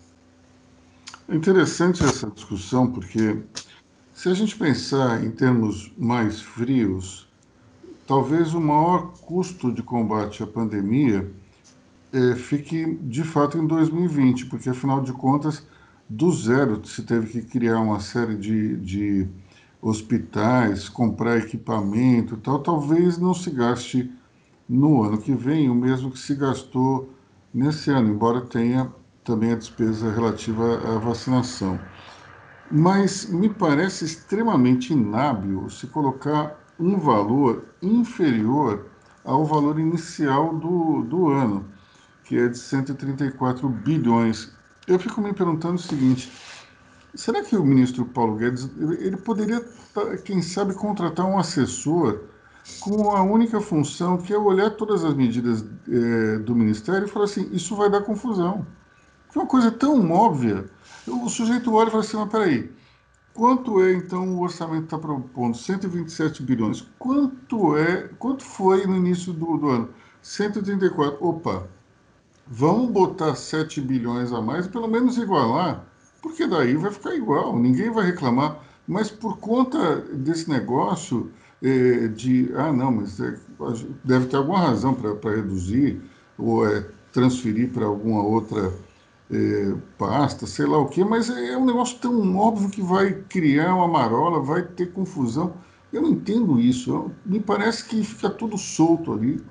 É 1.28 1.34
interessante 1.34 2.02
essa 2.02 2.30
discussão, 2.30 2.90
porque 2.90 3.38
se 4.14 4.28
a 4.28 4.34
gente 4.34 4.56
pensar 4.56 5.22
em 5.22 5.30
termos 5.30 5.92
mais 5.98 6.40
frios, 6.40 7.28
talvez 8.06 8.54
o 8.54 8.60
maior 8.60 9.12
custo 9.20 9.70
de 9.70 9.82
combate 9.82 10.42
à 10.42 10.46
pandemia 10.46 11.30
é, 12.12 12.34
fique 12.34 12.98
de 13.02 13.22
fato 13.22 13.58
em 13.58 13.66
2020, 13.66 14.46
porque 14.46 14.70
afinal 14.70 15.02
de 15.02 15.12
contas, 15.12 15.62
do 16.08 16.32
zero 16.32 16.84
se 16.86 17.02
teve 17.02 17.28
que 17.28 17.42
criar 17.42 17.78
uma 17.80 18.00
série 18.00 18.34
de, 18.34 18.76
de 18.78 19.28
hospitais, 19.80 20.88
comprar 20.88 21.38
equipamento 21.38 22.36
tal, 22.38 22.60
talvez 22.60 23.18
não 23.18 23.32
se 23.32 23.50
gaste 23.50 24.12
no 24.68 25.02
ano 25.02 25.18
que 25.18 25.32
vem 25.32 25.70
o 25.70 25.74
mesmo 25.74 26.10
que 26.10 26.18
se 26.18 26.34
gastou 26.34 27.12
nesse 27.54 27.90
ano, 27.90 28.10
embora 28.10 28.40
tenha 28.40 28.92
também 29.24 29.52
a 29.52 29.56
despesa 29.56 30.12
relativa 30.12 30.78
à 30.94 30.98
vacinação. 30.98 31.78
Mas 32.70 33.26
me 33.26 33.48
parece 33.48 34.04
extremamente 34.04 34.92
inábil 34.92 35.68
se 35.70 35.86
colocar 35.86 36.58
um 36.78 36.98
valor 36.98 37.64
inferior 37.82 38.86
ao 39.24 39.44
valor 39.44 39.78
inicial 39.78 40.54
do, 40.56 41.02
do 41.02 41.28
ano, 41.28 41.66
que 42.24 42.36
é 42.36 42.48
de 42.48 42.58
134 42.58 43.68
bilhões. 43.68 44.52
Eu 44.86 44.98
fico 44.98 45.20
me 45.20 45.32
perguntando 45.32 45.74
o 45.74 45.82
seguinte: 45.82 46.30
será 47.18 47.42
que 47.42 47.56
o 47.56 47.64
ministro 47.64 48.04
Paulo 48.04 48.36
Guedes 48.36 48.70
ele 49.00 49.16
poderia, 49.16 49.60
quem 50.24 50.40
sabe, 50.40 50.72
contratar 50.72 51.26
um 51.26 51.36
assessor 51.36 52.20
com 52.78 53.10
a 53.10 53.22
única 53.22 53.60
função 53.60 54.18
que 54.18 54.32
é 54.32 54.38
olhar 54.38 54.70
todas 54.70 55.04
as 55.04 55.14
medidas 55.14 55.64
é, 55.88 56.38
do 56.38 56.54
Ministério 56.54 57.06
e 57.06 57.10
falar 57.10 57.24
assim, 57.24 57.48
isso 57.52 57.74
vai 57.74 57.90
dar 57.90 58.02
confusão. 58.02 58.64
É 59.34 59.38
uma 59.38 59.48
coisa 59.48 59.68
tão 59.68 60.12
óbvia. 60.12 60.70
O 61.08 61.28
sujeito 61.28 61.74
olha 61.74 61.88
e 61.88 61.90
fala 61.90 62.04
assim, 62.04 62.16
mas 62.18 62.30
peraí, 62.30 62.72
quanto 63.34 63.82
é 63.82 63.94
então 63.94 64.36
o 64.36 64.40
orçamento 64.40 64.84
está 64.84 64.96
propondo? 64.96 65.56
127 65.56 66.44
bilhões. 66.44 66.86
Quanto 67.00 67.76
é, 67.76 68.10
quanto 68.16 68.44
foi 68.44 68.86
no 68.86 68.96
início 68.96 69.32
do, 69.32 69.56
do 69.56 69.68
ano? 69.68 69.88
134. 70.22 71.18
Opa, 71.20 71.66
vamos 72.46 72.92
botar 72.92 73.34
7 73.34 73.80
bilhões 73.80 74.32
a 74.32 74.40
mais, 74.40 74.68
pelo 74.68 74.86
menos 74.86 75.18
igualar, 75.18 75.84
porque 76.22 76.46
daí 76.46 76.76
vai 76.76 76.90
ficar 76.90 77.14
igual, 77.14 77.58
ninguém 77.58 77.90
vai 77.90 78.06
reclamar. 78.06 78.62
Mas 78.86 79.10
por 79.10 79.38
conta 79.38 79.96
desse 79.96 80.48
negócio 80.48 81.30
é, 81.62 82.08
de, 82.08 82.50
ah, 82.56 82.72
não, 82.72 82.92
mas 82.92 83.20
é, 83.20 83.36
deve 84.04 84.26
ter 84.26 84.36
alguma 84.36 84.60
razão 84.60 84.94
para 84.94 85.36
reduzir 85.36 86.00
ou 86.38 86.66
é, 86.66 86.86
transferir 87.12 87.70
para 87.70 87.84
alguma 87.84 88.22
outra 88.22 88.72
é, 89.30 89.74
pasta, 89.98 90.46
sei 90.46 90.66
lá 90.66 90.78
o 90.78 90.86
quê, 90.86 91.04
mas 91.04 91.28
é, 91.28 91.52
é 91.52 91.58
um 91.58 91.66
negócio 91.66 91.98
tão 91.98 92.36
óbvio 92.36 92.70
que 92.70 92.80
vai 92.80 93.12
criar 93.28 93.74
uma 93.74 93.88
marola, 93.88 94.42
vai 94.42 94.62
ter 94.62 94.92
confusão. 94.92 95.54
Eu 95.92 96.02
não 96.02 96.10
entendo 96.10 96.60
isso. 96.60 97.10
Me 97.24 97.40
parece 97.40 97.84
que 97.84 98.04
fica 98.04 98.28
tudo 98.30 98.56
solto 98.58 99.12
ali. 99.12 99.42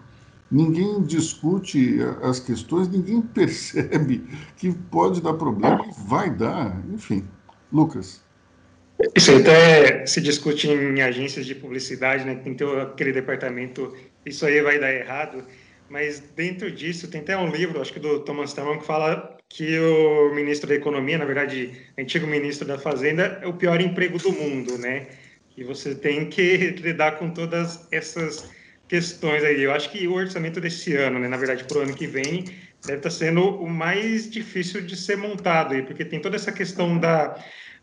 Ninguém 0.50 1.04
discute 1.04 1.98
as 2.22 2.40
questões, 2.40 2.88
ninguém 2.88 3.22
percebe 3.34 4.24
que 4.56 4.72
pode 4.72 5.22
dar 5.22 5.34
problema 5.34 5.86
e 5.86 6.08
vai 6.08 6.30
dar. 6.30 6.82
Enfim, 6.94 7.28
Lucas. 7.72 8.26
Isso 9.16 9.36
até 9.36 10.06
se 10.06 10.20
discute 10.22 10.68
em 10.68 11.02
agências 11.02 11.46
de 11.46 11.54
publicidade, 11.54 12.26
né? 12.26 12.36
Tem 12.36 12.54
que 12.54 12.64
ter 12.64 12.80
aquele 12.80 13.12
departamento, 13.12 13.96
isso 14.26 14.46
aí 14.46 14.62
vai 14.62 14.80
dar 14.80 14.92
errado. 14.92 15.44
Mas 15.90 16.20
dentro 16.36 16.72
disso, 16.72 17.10
tem 17.10 17.22
até 17.22 17.38
um 17.38 17.50
livro, 17.50 17.80
acho 17.80 17.94
que 17.94 18.00
do 18.00 18.20
Thomas 18.22 18.54
Tamman, 18.54 18.80
que 18.80 18.86
fala 18.86 19.38
que 19.48 19.80
o 19.80 20.34
ministro 20.34 20.68
da 20.68 20.76
Economia, 20.76 21.18
na 21.18 21.26
verdade, 21.26 21.72
antigo 21.98 22.28
ministro 22.28 22.68
da 22.68 22.78
Fazenda, 22.78 23.40
é 23.42 23.48
o 23.48 23.54
pior 23.54 23.80
emprego 23.80 24.18
do 24.18 24.32
mundo, 24.32 24.78
né? 24.78 25.08
E 25.56 25.64
você 25.64 25.96
tem 25.96 26.30
que 26.30 26.58
lidar 26.82 27.14
com 27.18 27.30
todas 27.30 27.88
essas 27.92 28.50
questões 28.88 29.44
aí. 29.44 29.64
Eu 29.64 29.72
acho 29.72 29.92
que 29.92 30.08
o 30.08 30.14
orçamento 30.14 30.62
desse 30.62 30.96
ano, 30.96 31.20
né, 31.20 31.28
na 31.28 31.38
verdade, 31.38 31.64
para 31.64 31.80
o 31.80 31.82
ano 31.82 31.94
que 31.94 32.08
vem, 32.08 32.46
deve 32.86 32.98
estar 32.98 33.10
sendo 33.10 33.42
o 33.62 33.70
mais 33.70 34.30
difícil 34.30 34.82
de 34.82 34.96
ser 34.96 35.18
montado 35.18 35.74
aí, 35.74 35.82
porque 35.82 36.06
tem 36.06 36.20
toda 36.20 36.36
essa 36.36 36.52
questão 36.52 36.98
da 36.98 37.38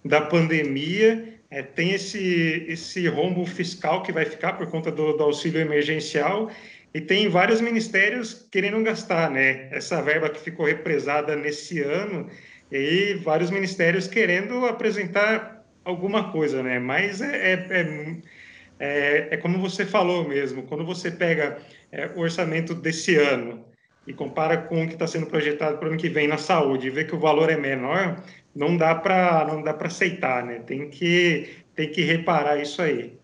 da 0.04 0.20
pandemia, 0.20 1.40
é, 1.50 1.62
tem 1.62 1.92
esse, 1.92 2.66
esse 2.68 3.08
rombo 3.08 3.46
fiscal 3.46 4.02
que 4.02 4.12
vai 4.12 4.26
ficar 4.26 4.52
por 4.54 4.66
conta 4.66 4.90
do, 4.90 5.16
do, 5.16 5.22
auxílio 5.22 5.60
emergencial 5.60 6.50
e 6.92 7.00
tem 7.00 7.28
vários 7.28 7.60
ministérios 7.60 8.46
querendo 8.50 8.82
gastar, 8.82 9.30
né? 9.30 9.68
Essa 9.72 10.02
verba 10.02 10.28
que 10.28 10.40
ficou 10.40 10.66
represada 10.66 11.34
nesse 11.34 11.80
ano 11.80 12.28
e 12.70 13.14
vários 13.14 13.50
ministérios 13.50 14.06
querendo 14.06 14.66
apresentar 14.66 15.64
alguma 15.84 16.30
coisa, 16.30 16.62
né? 16.62 16.78
Mas 16.78 17.20
é, 17.20 17.52
é, 17.52 17.66
é, 17.70 18.16
é, 18.78 19.34
é 19.34 19.36
como 19.36 19.58
você 19.58 19.84
falou 19.84 20.28
mesmo, 20.28 20.64
quando 20.64 20.84
você 20.84 21.10
pega 21.10 21.58
é, 21.92 22.10
o 22.16 22.20
orçamento 22.20 22.74
desse 22.74 23.16
ano 23.16 23.64
e 24.06 24.12
compara 24.12 24.56
com 24.56 24.84
o 24.84 24.86
que 24.86 24.94
está 24.94 25.06
sendo 25.06 25.26
projetado 25.26 25.78
para 25.78 25.86
o 25.86 25.90
ano 25.90 25.98
que 25.98 26.08
vem 26.08 26.28
na 26.28 26.36
saúde 26.36 26.88
e 26.88 26.90
vê 26.90 27.04
que 27.04 27.14
o 27.14 27.20
valor 27.20 27.50
é 27.50 27.56
menor, 27.56 28.22
não 28.54 28.76
dá 28.76 28.94
para 28.94 29.46
não 29.46 29.62
dá 29.62 29.72
para 29.72 29.88
aceitar, 29.88 30.44
né? 30.44 30.60
Tem 30.60 30.90
que 30.90 31.48
tem 31.74 31.90
que 31.90 32.02
reparar 32.02 32.60
isso 32.60 32.82
aí. 32.82 33.18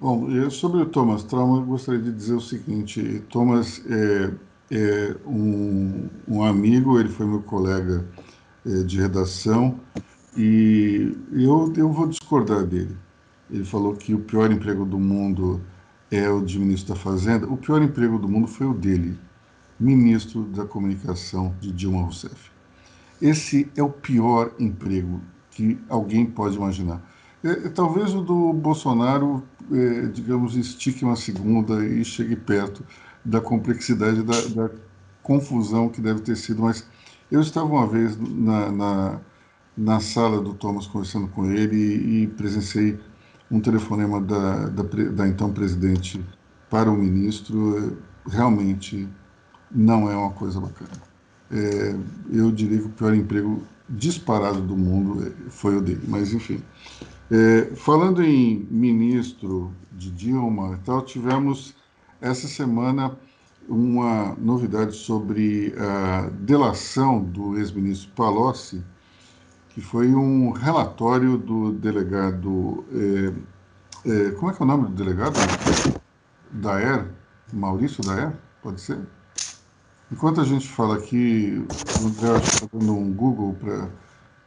Bom, 0.00 0.50
sobre 0.50 0.80
o 0.80 0.86
Thomas 0.86 1.22
Trauma, 1.24 1.62
gostaria 1.64 2.00
de 2.00 2.12
dizer 2.12 2.34
o 2.34 2.40
seguinte: 2.40 3.22
Thomas 3.28 3.84
é, 3.90 4.30
é 4.74 5.16
um, 5.26 6.08
um, 6.26 6.42
amigo, 6.42 6.98
ele 6.98 7.10
foi 7.10 7.26
meu 7.26 7.42
colega 7.42 8.08
é, 8.66 8.82
de 8.82 8.98
redação 8.98 9.78
e 10.36 11.12
eu, 11.32 11.70
eu 11.76 11.92
vou 11.92 12.06
discordar 12.06 12.64
dele. 12.64 12.96
Ele 13.52 13.64
falou 13.64 13.94
que 13.94 14.14
o 14.14 14.20
pior 14.20 14.50
emprego 14.50 14.84
do 14.84 14.98
mundo 14.98 15.60
é 16.10 16.28
o 16.28 16.40
de 16.42 16.58
ministro 16.58 16.94
da 16.94 17.00
Fazenda. 17.00 17.46
O 17.46 17.56
pior 17.56 17.82
emprego 17.82 18.18
do 18.18 18.28
mundo 18.28 18.46
foi 18.46 18.66
o 18.66 18.74
dele, 18.74 19.18
ministro 19.78 20.44
da 20.44 20.64
Comunicação 20.64 21.54
de 21.60 21.72
Dilma 21.72 22.02
Rousseff. 22.02 22.50
Esse 23.20 23.70
é 23.76 23.82
o 23.82 23.90
pior 23.90 24.52
emprego 24.58 25.20
que 25.50 25.78
alguém 25.88 26.26
pode 26.26 26.56
imaginar. 26.56 27.02
É, 27.42 27.68
talvez 27.68 28.14
o 28.14 28.22
do 28.22 28.52
Bolsonaro, 28.52 29.42
é, 29.72 30.06
digamos, 30.06 30.56
estique 30.56 31.04
uma 31.04 31.16
segunda 31.16 31.84
e 31.84 32.04
chegue 32.04 32.36
perto 32.36 32.84
da 33.24 33.40
complexidade, 33.40 34.22
da, 34.22 34.40
da, 34.54 34.70
confusão 35.22 35.88
que 35.88 36.00
deve 36.00 36.20
ter 36.20 36.36
sido. 36.36 36.62
Mas 36.62 36.86
eu 37.30 37.40
estava 37.40 37.66
uma 37.66 37.86
vez 37.86 38.18
na, 38.18 38.72
na, 38.72 39.20
na 39.76 40.00
sala 40.00 40.40
do 40.40 40.54
Thomas 40.54 40.86
conversando 40.86 41.28
com 41.28 41.46
ele 41.50 41.76
e, 41.76 42.22
e 42.22 42.26
presenciei 42.26 42.98
um 43.50 43.60
telefonema 43.60 44.20
da, 44.20 44.68
da, 44.68 44.82
da, 44.82 45.28
então 45.28 45.52
presidente 45.52 46.24
para 46.68 46.90
o 46.90 46.96
ministro. 46.96 47.98
Realmente 48.28 49.08
não 49.70 50.10
é 50.10 50.16
uma 50.16 50.30
coisa 50.30 50.60
bacana 50.60 51.10
é, 51.50 51.96
eu 52.30 52.50
diria 52.52 52.78
que 52.78 52.86
o 52.86 52.90
pior 52.90 53.14
emprego 53.14 53.62
disparado 53.88 54.60
do 54.60 54.76
mundo 54.76 55.26
é, 55.26 55.50
foi 55.50 55.76
o 55.76 55.80
dele, 55.80 56.02
mas 56.06 56.32
enfim. 56.32 56.62
É, 57.30 57.72
falando 57.76 58.22
em 58.22 58.66
ministro 58.70 59.72
de 59.92 60.10
Dilma 60.10 60.78
e 60.80 60.84
tal, 60.84 61.02
tivemos 61.02 61.74
essa 62.20 62.46
semana 62.46 63.16
uma 63.68 64.34
novidade 64.36 64.94
sobre 64.96 65.74
a 65.76 66.28
delação 66.40 67.22
do 67.22 67.56
ex-ministro 67.58 68.10
Palocci, 68.14 68.82
que 69.70 69.80
foi 69.80 70.14
um 70.14 70.50
relatório 70.50 71.38
do 71.38 71.72
delegado. 71.72 72.84
É, 72.92 73.32
é, 74.10 74.30
como 74.32 74.50
é 74.50 74.54
que 74.54 74.62
é 74.62 74.64
o 74.64 74.68
nome 74.68 74.88
do 74.88 74.94
delegado? 74.94 75.34
Daer? 76.50 77.06
Maurício 77.52 78.04
Daer? 78.04 78.32
Pode 78.62 78.80
ser? 78.80 78.98
Enquanto 80.12 80.40
a 80.40 80.44
gente 80.44 80.68
fala 80.68 80.96
aqui, 80.96 81.64
o 82.02 82.06
André 82.06 82.38
está 82.38 82.66
dando 82.72 82.92
um 82.92 83.12
Google 83.12 83.56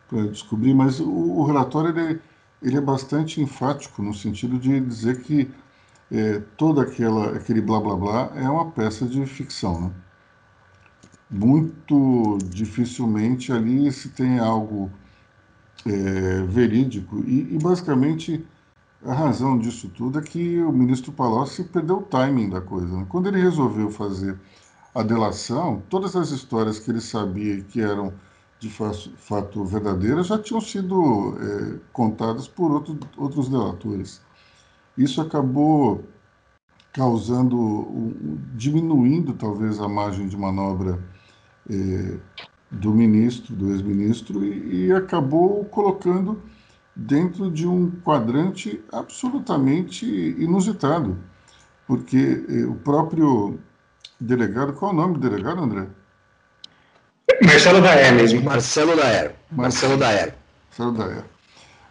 para 0.10 0.28
descobrir, 0.28 0.74
mas 0.74 1.00
o, 1.00 1.10
o 1.10 1.46
relatório 1.46 1.98
ele, 1.98 2.22
ele, 2.62 2.78
é 2.78 2.82
bastante 2.82 3.42
enfático 3.42 4.02
no 4.02 4.14
sentido 4.14 4.60
de 4.60 4.80
dizer 4.82 5.22
que 5.22 5.50
é, 6.12 6.40
todo 6.58 6.82
aquela, 6.82 7.38
aquele 7.38 7.62
blá 7.62 7.80
blá 7.80 7.96
blá 7.96 8.32
é 8.36 8.50
uma 8.50 8.72
peça 8.72 9.06
de 9.06 9.26
ficção. 9.26 9.82
Né? 9.82 9.92
Muito 11.32 12.38
dificilmente 12.44 13.52
ali 13.54 13.90
se 13.92 14.10
tem 14.10 14.40
algo 14.40 14.92
é, 15.86 16.44
verídico 16.44 17.24
e, 17.26 17.56
e, 17.56 17.60
basicamente 17.60 18.46
a 19.06 19.14
razão 19.14 19.58
disso 19.60 19.90
tudo 19.90 20.20
é 20.20 20.22
que 20.22 20.60
o 20.60 20.72
ministro 20.72 21.12
Palocci 21.12 21.64
perdeu 21.64 21.98
o 21.98 22.04
timing 22.04 22.50
da 22.50 22.62
coisa. 22.62 22.88
Né? 22.88 23.06
Quando 23.10 23.28
ele 23.28 23.42
resolveu 23.42 23.90
fazer 23.90 24.40
a 24.96 25.04
delação, 25.04 25.84
todas 25.90 26.16
as 26.16 26.30
histórias 26.30 26.80
que 26.80 26.90
ele 26.90 27.02
sabia 27.02 27.62
que 27.64 27.82
eram 27.82 28.14
de 28.60 28.70
fato 28.70 29.66
verdadeiras 29.66 30.28
já 30.28 30.40
tinham 30.40 30.62
sido 30.62 31.38
é, 31.38 31.80
contadas 31.92 32.48
por 32.48 32.72
outro, 32.72 32.98
outros 33.18 33.50
delatores. 33.50 34.22
Isso 34.98 35.20
acabou 35.20 36.02
causando, 36.94 38.14
diminuindo 38.56 39.34
talvez 39.34 39.80
a 39.82 39.90
margem 39.90 40.28
de 40.28 40.38
manobra 40.38 41.04
é, 41.70 42.20
do 42.74 42.92
ministro, 42.92 43.56
do 43.56 43.72
ex-ministro, 43.72 44.44
e, 44.44 44.88
e, 44.88 44.92
acabou 44.92 45.64
colocando 45.66 46.42
dentro 46.96 47.52
de 47.52 47.68
um 47.68 47.92
quadrante 48.04 48.82
absolutamente 48.92 50.06
inusitado, 50.06 51.18
porque 51.88 52.44
é, 52.50 52.66
o 52.66 52.76
próprio 52.76 53.60
delegado, 54.20 54.74
qual 54.74 54.92
é 54.92 54.94
o 54.94 54.98
nome 54.98 55.14
do 55.16 55.20
delegado, 55.20 55.62
André? 55.62 55.88
Marcelo 57.44 57.82
Daer 57.82 58.14
mesmo. 58.14 58.42
Marcelo 58.42 58.96
Daer. 58.96 59.36
Marcelo 59.52 59.98
Daer. 59.98 60.36
Marcelo 60.70 60.92
Daer. 60.92 61.24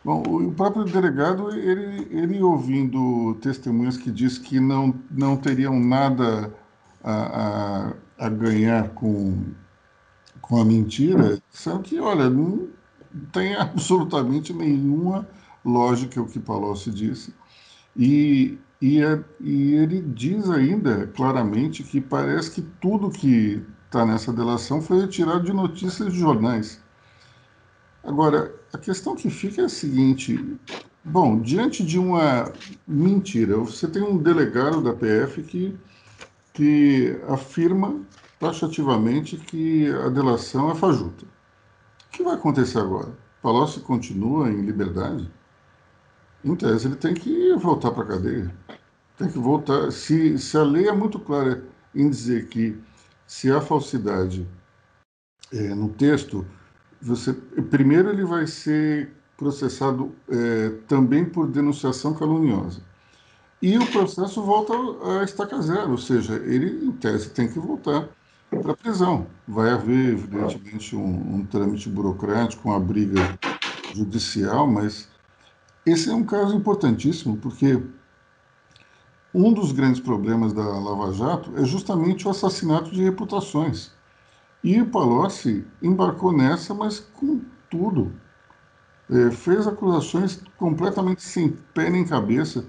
Bom, 0.04 0.22
o 0.26 0.52
próprio 0.52 0.84
delegado, 0.84 1.50
ele, 1.54 2.08
ele 2.10 2.42
ouvindo 2.42 3.34
testemunhas 3.40 3.96
que 3.96 4.10
diz 4.10 4.36
que 4.36 4.58
não, 4.58 4.92
não 5.10 5.36
teriam 5.36 5.78
nada 5.78 6.52
a, 7.04 7.92
a, 8.18 8.26
a 8.26 8.28
ganhar 8.28 8.88
com, 8.90 9.44
com 10.42 10.60
a 10.60 10.64
mentira, 10.64 11.40
sabe 11.50 11.84
que, 11.84 12.00
olha, 12.00 12.28
não 12.28 12.68
tem 13.32 13.54
absolutamente 13.56 14.52
nenhuma 14.52 15.26
lógica 15.64 16.20
o 16.20 16.26
que 16.26 16.40
Palocci 16.40 16.90
disse. 16.90 17.32
E, 17.96 18.58
e, 18.80 19.00
é, 19.00 19.22
e 19.40 19.74
ele 19.74 20.02
diz 20.02 20.50
ainda 20.50 21.06
claramente 21.08 21.82
que 21.82 22.00
parece 22.00 22.50
que 22.50 22.62
tudo 22.80 23.10
que 23.10 23.64
está 23.86 24.04
nessa 24.04 24.32
delação 24.32 24.82
foi 24.82 25.02
retirado 25.02 25.44
de 25.44 25.52
notícias 25.52 26.12
de 26.12 26.18
jornais. 26.18 26.80
Agora, 28.02 28.52
a 28.72 28.78
questão 28.78 29.14
que 29.14 29.30
fica 29.30 29.62
é 29.62 29.64
a 29.66 29.68
seguinte: 29.68 30.58
bom, 31.04 31.40
diante 31.40 31.84
de 31.84 31.98
uma 31.98 32.52
mentira, 32.86 33.58
você 33.58 33.86
tem 33.86 34.02
um 34.02 34.16
delegado 34.18 34.82
da 34.82 34.92
PF 34.92 35.42
que, 35.42 35.76
que 36.52 37.20
afirma 37.28 38.00
taxativamente 38.42 39.36
que 39.36 39.88
a 39.88 40.08
delação 40.08 40.68
é 40.72 40.74
fajuta. 40.74 41.24
O 41.24 42.10
que 42.10 42.24
vai 42.24 42.34
acontecer 42.34 42.80
agora? 42.80 43.16
Palocci 43.40 43.78
continua 43.78 44.50
em 44.50 44.62
liberdade? 44.62 45.30
Em 46.44 46.56
tese, 46.56 46.88
ele 46.88 46.96
tem 46.96 47.14
que 47.14 47.54
voltar 47.54 47.92
para 47.92 48.02
a 48.02 48.06
cadeia. 48.08 48.52
Tem 49.16 49.28
que 49.28 49.38
voltar. 49.38 49.92
Se, 49.92 50.36
se 50.40 50.56
a 50.56 50.64
lei 50.64 50.88
é 50.88 50.92
muito 50.92 51.20
clara 51.20 51.62
em 51.94 52.10
dizer 52.10 52.48
que 52.48 52.76
se 53.28 53.48
há 53.52 53.60
falsidade 53.60 54.44
é, 55.52 55.72
no 55.72 55.90
texto, 55.90 56.44
você 57.00 57.32
primeiro 57.32 58.10
ele 58.10 58.24
vai 58.24 58.48
ser 58.48 59.12
processado 59.36 60.12
é, 60.28 60.70
também 60.88 61.24
por 61.24 61.46
denunciação 61.46 62.12
caluniosa. 62.12 62.82
E 63.60 63.78
o 63.78 63.86
processo 63.92 64.42
volta 64.42 64.72
a 65.20 65.22
estaca 65.22 65.62
zero, 65.62 65.92
ou 65.92 65.98
seja, 65.98 66.34
ele, 66.34 66.84
em 66.84 66.90
tese, 66.90 67.30
tem 67.30 67.46
que 67.46 67.60
voltar 67.60 68.08
para 68.60 68.72
a 68.72 68.76
prisão. 68.76 69.26
Vai 69.46 69.70
haver, 69.70 70.12
evidentemente, 70.12 70.94
um, 70.96 71.36
um 71.36 71.44
trâmite 71.44 71.88
burocrático, 71.88 72.68
uma 72.68 72.80
briga 72.80 73.38
judicial, 73.94 74.66
mas 74.66 75.08
esse 75.84 76.10
é 76.10 76.14
um 76.14 76.24
caso 76.24 76.54
importantíssimo, 76.54 77.36
porque 77.36 77.82
um 79.34 79.52
dos 79.52 79.72
grandes 79.72 80.00
problemas 80.00 80.52
da 80.52 80.62
Lava 80.62 81.12
Jato 81.12 81.52
é 81.56 81.64
justamente 81.64 82.26
o 82.26 82.30
assassinato 82.30 82.90
de 82.90 83.02
reputações. 83.02 83.90
E 84.62 84.80
o 84.80 84.86
Palocci 84.86 85.64
embarcou 85.82 86.32
nessa, 86.32 86.72
mas 86.72 87.00
com 87.00 87.40
tudo. 87.70 88.12
É, 89.10 89.30
fez 89.30 89.66
acusações 89.66 90.40
completamente 90.56 91.22
sem 91.22 91.50
pé 91.74 91.90
nem 91.90 92.04
cabeça. 92.04 92.64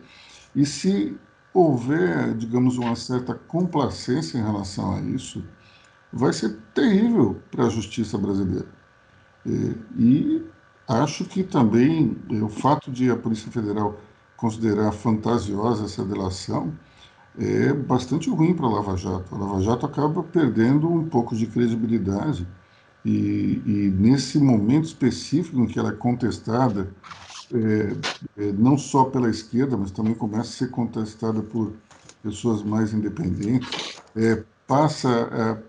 E 0.56 0.66
se 0.66 1.16
houver, 1.54 2.34
digamos, 2.34 2.78
uma 2.78 2.96
certa 2.96 3.36
complacência 3.36 4.38
em 4.38 4.44
relação 4.44 4.96
a 4.96 5.02
isso, 5.02 5.44
vai 6.14 6.32
ser 6.32 6.56
terrível 6.74 7.42
para 7.50 7.66
a 7.66 7.70
justiça 7.70 8.18
brasileira. 8.18 8.68
É, 9.46 9.50
e 9.98 10.46
acho 10.88 11.26
que 11.26 11.44
também 11.44 12.16
é, 12.30 12.36
o 12.36 12.50
fato 12.50 12.92
de 12.92 13.10
a 13.10 13.16
Polícia 13.16 13.52
Federal 13.52 14.00
considerar 14.38 14.92
fantasiosa 14.92 15.86
essa 15.86 16.06
delação 16.06 16.74
é 17.38 17.74
bastante 17.74 18.30
ruim 18.30 18.54
para 18.54 18.68
a 18.68 18.70
Lava 18.70 18.96
Jato. 18.96 19.34
A 19.34 19.38
Lava 19.38 19.62
Jato 19.62 19.86
acaba 19.86 20.22
perdendo 20.22 20.88
um 20.88 21.10
pouco 21.10 21.36
de 21.36 21.48
credibilidade 21.48 22.48
e, 23.04 23.62
e 23.66 23.94
nesse 23.98 24.38
momento 24.38 24.86
específico 24.86 25.60
em 25.60 25.66
que 25.66 25.80
ela 25.80 25.90
é 25.90 25.96
contestada, 25.96 26.94
é, 27.54 28.44
é, 28.44 28.52
não 28.54 28.78
só 28.78 29.06
pela 29.06 29.30
esquerda, 29.30 29.76
mas 29.76 29.92
também 29.92 30.14
começa 30.14 30.42
a 30.42 30.68
ser 30.68 30.70
contestada 30.70 31.42
por 31.42 31.74
pessoas 32.22 32.64
mais 32.64 32.94
independentes, 32.94 33.98
é, 34.16 34.44
passa, 34.68 35.10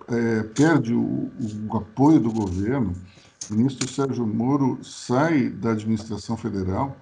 é, 0.08 0.14
é, 0.14 0.42
perde 0.42 0.94
o, 0.94 1.30
o 1.68 1.76
apoio 1.76 2.20
do 2.20 2.32
governo. 2.32 2.94
O 3.50 3.54
ministro 3.54 3.88
Sérgio 3.88 4.26
Moro 4.26 4.78
sai 4.82 5.48
da 5.50 5.72
administração 5.72 6.36
federal 6.36 6.96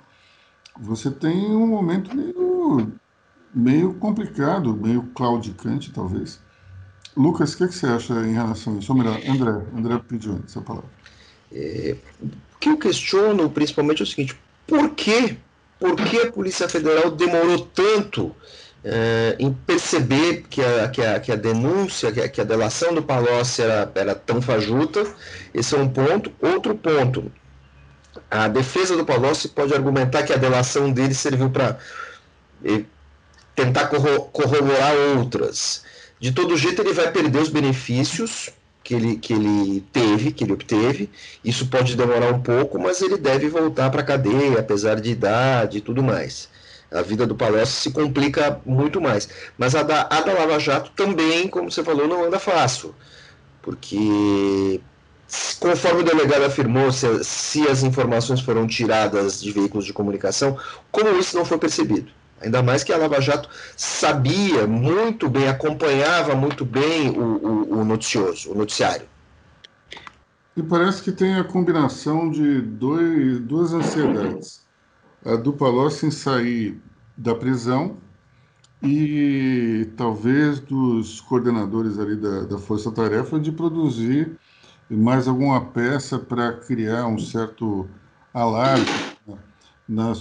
você 0.81 1.11
tem 1.11 1.55
um 1.55 1.67
momento 1.67 2.15
meio, 2.17 2.93
meio 3.55 3.95
complicado, 3.95 4.75
meio 4.75 5.03
claudicante, 5.15 5.93
talvez. 5.93 6.41
Lucas, 7.17 7.53
o 7.53 7.59
que, 7.59 7.65
é 7.65 7.69
que, 7.69 7.75
você 7.75 7.87
acha 7.87 8.15
em 8.27 8.33
relação 8.33 8.75
a 8.75 8.79
isso? 8.79 8.93
Ou 8.93 8.99
melhor, 8.99 9.21
André, 9.27 9.67
André 9.77 10.01
pediu 10.09 10.41
essa 10.47 10.63
palavra. 10.63 10.89
É, 11.53 11.97
o 12.23 12.59
que 12.59 12.71
eu 12.71 12.79
questiono, 12.79 13.51
principalmente, 13.51 14.01
é 14.01 14.05
o 14.05 14.07
seguinte: 14.07 14.39
por 14.67 14.91
que, 14.91 15.37
por 15.79 15.95
que 15.97 16.19
a 16.23 16.33
Polícia 16.33 16.69
Federal 16.69 17.11
demorou 17.11 17.67
tanto 17.67 18.35
é, 18.85 19.37
em 19.39 19.53
perceber 19.53 20.45
que 20.51 20.61
a, 20.61 20.89
que 20.89 21.03
a, 21.03 21.21
que 21.21 21.33
a 21.33 21.37
denúncia, 21.37 22.11
que 22.11 22.21
a, 22.21 22.29
que 22.29 22.41
a 22.41 22.45
delação 22.45 22.95
do 22.95 23.03
Palocci 23.03 23.63
era, 23.63 23.91
era 23.95 24.15
tão 24.15 24.43
fajuta? 24.43 25.07
Esse 25.55 25.75
é 25.75 25.79
um 25.79 25.89
ponto. 25.89 26.33
Outro 26.41 26.75
ponto: 26.75 27.31
a 28.31 28.49
defesa 28.49 28.97
do 28.97 29.05
Palocci 29.05 29.49
pode 29.49 29.73
argumentar 29.75 30.25
que 30.25 30.33
a 30.33 30.37
delação 30.37 30.91
dele 30.93 31.15
serviu 31.15 31.51
para 31.51 31.79
eh, 32.65 32.85
tentar 33.55 33.87
corro 33.87 34.23
corroborar 34.33 34.95
outras. 35.17 35.85
De 36.19 36.33
todo 36.33 36.57
jeito, 36.57 36.83
ele 36.83 36.93
vai 36.93 37.11
perder 37.11 37.41
os 37.41 37.49
benefícios 37.49 38.51
que 38.83 38.95
ele, 38.95 39.17
que 39.17 39.33
ele 39.33 39.81
teve, 39.93 40.33
que 40.33 40.45
ele 40.45 40.53
obteve. 40.53 41.11
Isso 41.45 41.67
pode 41.69 41.97
demorar 41.97 42.33
um 42.33 42.41
pouco, 42.41 42.79
mas 42.79 43.01
ele 43.01 43.17
deve 43.17 43.49
voltar 43.49 43.91
para 43.91 44.03
a 44.03 44.05
cadeia, 44.05 44.59
apesar 44.61 45.01
de 45.01 45.11
idade 45.11 45.79
e 45.79 45.81
tudo 45.81 46.03
mais. 46.03 46.49
A 46.95 47.03
vida 47.03 47.27
do 47.27 47.35
Palocci 47.35 47.73
se 47.73 47.91
complica 47.91 48.61
muito 48.67 49.01
mais. 49.01 49.29
Mas 49.57 49.75
a 49.75 49.83
da, 49.83 50.03
a 50.11 50.21
da 50.21 50.33
Lava 50.33 50.59
Jato 50.59 50.91
também, 50.97 51.49
como 51.49 51.71
você 51.71 51.83
falou, 51.83 52.07
não 52.07 52.25
anda 52.25 52.39
fácil. 52.39 52.95
Porque 53.63 54.81
Conforme 55.59 56.03
o 56.03 56.05
delegado 56.05 56.45
afirmou, 56.45 56.93
se, 56.93 57.25
se, 57.25 57.67
as 57.67 57.83
informações 57.83 58.41
foram 58.41 58.67
tiradas 58.67 59.41
de 59.41 59.51
veículos 59.51 59.87
de 59.87 59.93
comunicação, 59.93 60.59
como 60.91 61.19
isso 61.19 61.35
não 61.37 61.45
foi 61.45 61.57
percebido? 61.57 62.11
Ainda 62.43 62.63
mais 62.63 62.85
que 62.85 62.93
a 62.93 62.99
Lava 62.99 63.21
Jato 63.21 63.49
sabia 63.75 64.67
muito 64.67 65.31
bem, 65.31 65.49
acompanhava 65.49 66.35
muito 66.35 66.65
bem 66.67 67.09
o, 67.11 67.23
o, 67.23 67.79
o 67.79 67.85
noticioso, 67.85 68.51
o 68.51 68.55
noticiário. 68.55 69.07
E 70.55 70.63
parece 70.63 71.03
que 71.03 71.13
tem 71.13 71.37
a 71.37 71.45
combinação 71.45 72.31
de 72.31 72.61
dois, 72.61 73.41
duas 73.41 73.73
ansiedades. 73.73 74.62
A 75.25 75.37
do 75.37 75.53
Palocci 75.53 76.07
em 76.07 76.11
sair 76.11 76.81
da 77.17 77.35
prisão 77.35 77.97
e 78.83 79.89
talvez 79.97 80.59
dos 80.59 81.21
coordenadores 81.21 81.99
ali 81.99 82.17
da, 82.17 82.43
da 82.43 82.59
Força 82.59 82.91
Tarefa 82.91 83.39
de 83.39 83.53
produzir 83.53 84.37
mais 84.91 85.29
alguma 85.29 85.61
peça 85.61 86.19
para 86.19 86.53
criar 86.53 87.07
um 87.07 87.19
certo 87.19 87.89
alarme 88.35 88.85
na, 89.89 90.13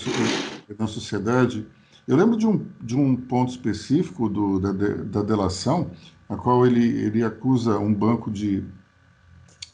na 0.78 0.88
sociedade. 0.88 1.66
Eu 2.08 2.16
lembro 2.16 2.38
de 2.38 2.46
um, 2.46 2.66
de 2.80 2.96
um 2.96 3.16
ponto 3.16 3.50
específico 3.50 4.30
do, 4.30 4.60
da, 4.60 4.72
da 4.72 5.22
delação, 5.24 5.90
a 6.30 6.36
qual 6.36 6.66
ele, 6.66 6.86
ele 7.04 7.24
acusa 7.24 7.80
um 7.80 7.94
banco 7.94 8.30
de, 8.30 8.64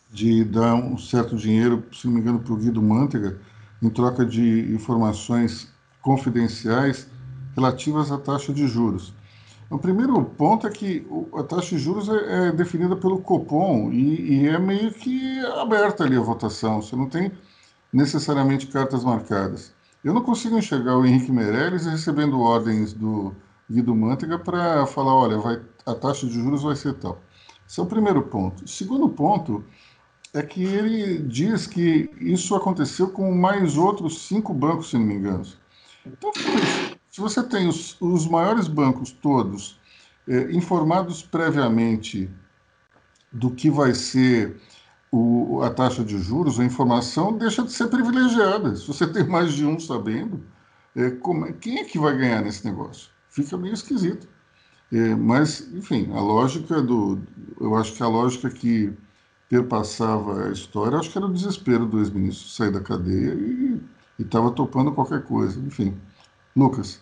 de 0.09 0.45
dar 0.45 0.75
um 0.75 0.97
certo 0.97 1.35
dinheiro, 1.35 1.83
se 1.91 2.07
não 2.07 2.13
me 2.13 2.21
engano, 2.21 2.39
para 2.39 2.53
o 2.53 2.57
Guido 2.57 2.81
Mantega, 2.81 3.39
em 3.81 3.89
troca 3.89 4.25
de 4.25 4.73
informações 4.73 5.71
confidenciais 6.01 7.07
relativas 7.55 8.11
à 8.11 8.17
taxa 8.17 8.53
de 8.53 8.67
juros. 8.67 9.13
O 9.69 9.77
primeiro 9.77 10.23
ponto 10.23 10.65
é 10.65 10.69
que 10.69 11.05
a 11.33 11.43
taxa 11.43 11.75
de 11.75 11.79
juros 11.79 12.07
é, 12.07 12.47
é 12.47 12.51
definida 12.51 12.95
pelo 12.95 13.19
Copom 13.19 13.91
e, 13.91 14.43
e, 14.43 14.47
é 14.47 14.57
meio 14.57 14.93
que 14.93 15.39
aberta 15.59 16.05
ali 16.05 16.15
a 16.15 16.21
votação. 16.21 16.81
Você 16.81 16.95
não 16.95 17.09
tem 17.09 17.31
necessariamente 17.91 18.67
cartas 18.67 19.03
marcadas. 19.03 19.73
Eu 20.03 20.13
não 20.13 20.21
consigo 20.21 20.57
enxergar 20.57 20.97
o 20.97 21.05
Henrique 21.05 21.31
Meirelles 21.31 21.85
recebendo 21.85 22.39
ordens 22.39 22.93
do 22.93 23.35
Guido 23.69 23.93
Mantega 23.93 24.39
para 24.39 24.85
falar, 24.85 25.13
olha, 25.13 25.37
vai, 25.37 25.59
a 25.85 25.93
taxa 25.93 26.25
de 26.25 26.33
juros 26.33 26.63
vai 26.63 26.75
ser 26.75 26.93
tal. 26.93 27.19
Esse 27.67 27.81
é 27.81 27.83
o 27.83 27.87
primeiro 27.87 28.21
ponto. 28.21 28.63
O 28.63 28.67
segundo 28.67 29.09
ponto 29.09 29.65
é 30.33 30.41
que 30.41 30.63
ele 30.63 31.19
diz 31.19 31.67
que 31.67 32.09
isso 32.19 32.55
aconteceu 32.55 33.09
com 33.09 33.33
mais 33.33 33.77
outros 33.77 34.27
cinco 34.27 34.53
bancos, 34.53 34.89
se 34.89 34.97
não 34.97 35.05
me 35.05 35.15
engano. 35.15 35.45
Então, 36.05 36.31
se 37.09 37.19
você 37.19 37.41
tem 37.43 37.67
os, 37.67 37.99
os 37.99 38.27
maiores 38.27 38.67
bancos 38.67 39.11
todos 39.11 39.79
é, 40.27 40.51
informados 40.51 41.23
previamente 41.23 42.29
do 43.31 43.51
que 43.51 43.69
vai 43.69 43.93
ser 43.93 44.57
o, 45.11 45.61
a 45.63 45.69
taxa 45.69 46.03
de 46.03 46.17
juros, 46.19 46.59
a 46.59 46.65
informação 46.65 47.37
deixa 47.37 47.63
de 47.63 47.71
ser 47.71 47.87
privilegiada. 47.87 48.75
Se 48.75 48.87
você 48.87 49.07
tem 49.07 49.25
mais 49.25 49.53
de 49.53 49.65
um 49.65 49.79
sabendo, 49.79 50.43
é, 50.95 51.11
como, 51.11 51.45
é, 51.45 51.53
quem 51.53 51.79
é 51.79 51.83
que 51.83 51.97
vai 51.97 52.17
ganhar 52.17 52.41
nesse 52.41 52.65
negócio? 52.65 53.09
Fica 53.29 53.57
meio 53.57 53.73
esquisito. 53.73 54.27
Mas, 55.19 55.67
enfim, 55.73 56.09
a 56.13 56.21
lógica 56.21 56.81
do. 56.81 57.21
Eu 57.59 57.75
acho 57.75 57.93
que 57.93 58.01
a 58.01 58.07
lógica 58.07 58.49
que 58.49 58.97
perpassava 59.49 60.47
a 60.47 60.51
história, 60.51 60.97
acho 60.97 61.09
que 61.09 61.17
era 61.17 61.27
o 61.27 61.33
desespero 61.33 61.85
do 61.85 61.99
ex-ministro 61.99 62.47
sair 62.49 62.71
da 62.71 62.81
cadeia 62.81 63.33
e 63.33 63.79
estava 64.19 64.51
topando 64.51 64.91
qualquer 64.91 65.23
coisa. 65.23 65.59
Enfim. 65.59 65.95
Lucas. 66.55 67.01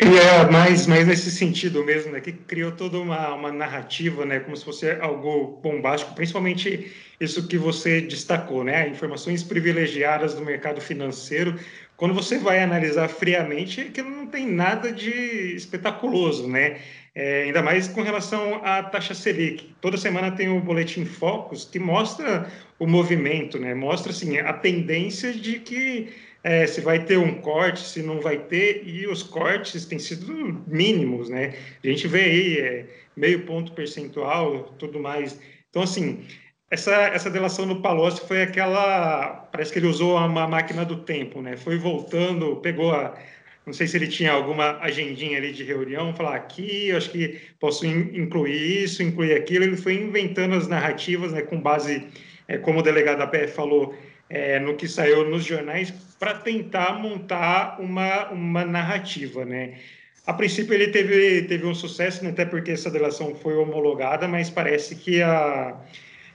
É, 0.00 0.48
mais, 0.48 0.86
nesse 0.86 1.28
sentido 1.28 1.84
mesmo, 1.84 2.12
né, 2.12 2.20
que 2.20 2.32
criou 2.32 2.70
toda 2.70 2.98
uma, 2.98 3.34
uma 3.34 3.50
narrativa, 3.50 4.24
né, 4.24 4.38
como 4.38 4.56
se 4.56 4.64
fosse 4.64 4.88
algo 4.92 5.60
bombástico, 5.60 6.14
principalmente 6.14 6.92
isso 7.20 7.48
que 7.48 7.58
você 7.58 8.00
destacou, 8.00 8.62
né, 8.62 8.88
informações 8.88 9.42
privilegiadas 9.42 10.34
do 10.34 10.44
mercado 10.44 10.80
financeiro. 10.80 11.58
Quando 11.96 12.14
você 12.14 12.38
vai 12.38 12.62
analisar 12.62 13.08
friamente, 13.08 13.86
que 13.86 14.00
não 14.00 14.28
tem 14.28 14.46
nada 14.46 14.92
de 14.92 15.10
espetaculoso, 15.56 16.46
né? 16.46 16.78
É, 17.20 17.42
ainda 17.42 17.60
mais 17.60 17.88
com 17.88 18.00
relação 18.00 18.60
à 18.64 18.80
taxa 18.80 19.12
Selic. 19.12 19.74
Toda 19.80 19.96
semana 19.96 20.30
tem 20.30 20.48
o 20.48 20.60
boletim 20.60 21.04
Focus 21.04 21.64
que 21.64 21.76
mostra 21.76 22.48
o 22.78 22.86
movimento, 22.86 23.58
né? 23.58 23.74
Mostra 23.74 24.12
assim 24.12 24.38
a 24.38 24.52
tendência 24.52 25.32
de 25.32 25.58
que 25.58 26.10
é, 26.44 26.64
se 26.64 26.80
vai 26.80 27.04
ter 27.04 27.18
um 27.18 27.40
corte, 27.40 27.80
se 27.80 28.04
não 28.04 28.20
vai 28.20 28.38
ter, 28.38 28.84
e 28.86 29.08
os 29.08 29.24
cortes 29.24 29.84
têm 29.84 29.98
sido 29.98 30.62
mínimos, 30.64 31.28
né? 31.28 31.54
A 31.82 31.88
gente 31.88 32.06
vê 32.06 32.20
aí 32.20 32.58
é, 32.58 32.86
meio 33.16 33.44
ponto 33.44 33.72
percentual, 33.72 34.72
tudo 34.78 35.00
mais. 35.00 35.40
Então, 35.70 35.82
assim, 35.82 36.24
essa, 36.70 36.94
essa 36.94 37.28
delação 37.28 37.66
no 37.66 37.82
Palocci 37.82 38.20
foi 38.28 38.42
aquela. 38.42 39.48
Parece 39.50 39.72
que 39.72 39.80
ele 39.80 39.88
usou 39.88 40.16
uma 40.16 40.46
máquina 40.46 40.84
do 40.84 40.98
tempo, 40.98 41.42
né? 41.42 41.56
Foi 41.56 41.76
voltando, 41.78 42.54
pegou 42.56 42.92
a. 42.92 43.18
Não 43.68 43.74
sei 43.74 43.86
se 43.86 43.98
ele 43.98 44.08
tinha 44.08 44.32
alguma 44.32 44.78
agendinha 44.80 45.36
ali 45.36 45.52
de 45.52 45.62
reunião, 45.62 46.14
falar 46.14 46.36
aqui, 46.36 46.90
acho 46.90 47.10
que 47.10 47.38
posso 47.60 47.84
incluir 47.84 48.84
isso, 48.84 49.02
incluir 49.02 49.34
aquilo. 49.34 49.64
Ele 49.64 49.76
foi 49.76 49.92
inventando 49.92 50.54
as 50.54 50.66
narrativas, 50.66 51.32
né, 51.32 51.42
com 51.42 51.60
base, 51.60 52.06
é, 52.48 52.56
como 52.56 52.78
o 52.78 52.82
delegado 52.82 53.18
da 53.18 53.26
PF 53.26 53.52
falou, 53.52 53.94
é, 54.30 54.58
no 54.58 54.74
que 54.74 54.88
saiu 54.88 55.28
nos 55.28 55.44
jornais 55.44 55.90
para 56.18 56.32
tentar 56.32 56.98
montar 56.98 57.78
uma, 57.78 58.30
uma 58.30 58.64
narrativa, 58.64 59.44
né? 59.44 59.74
A 60.26 60.32
princípio 60.32 60.72
ele 60.72 60.88
teve, 60.88 61.42
teve 61.42 61.66
um 61.66 61.74
sucesso, 61.74 62.24
né? 62.24 62.30
até 62.30 62.46
porque 62.46 62.70
essa 62.70 62.90
delação 62.90 63.34
foi 63.34 63.54
homologada, 63.54 64.26
mas 64.26 64.48
parece 64.48 64.96
que 64.96 65.20
a, 65.20 65.76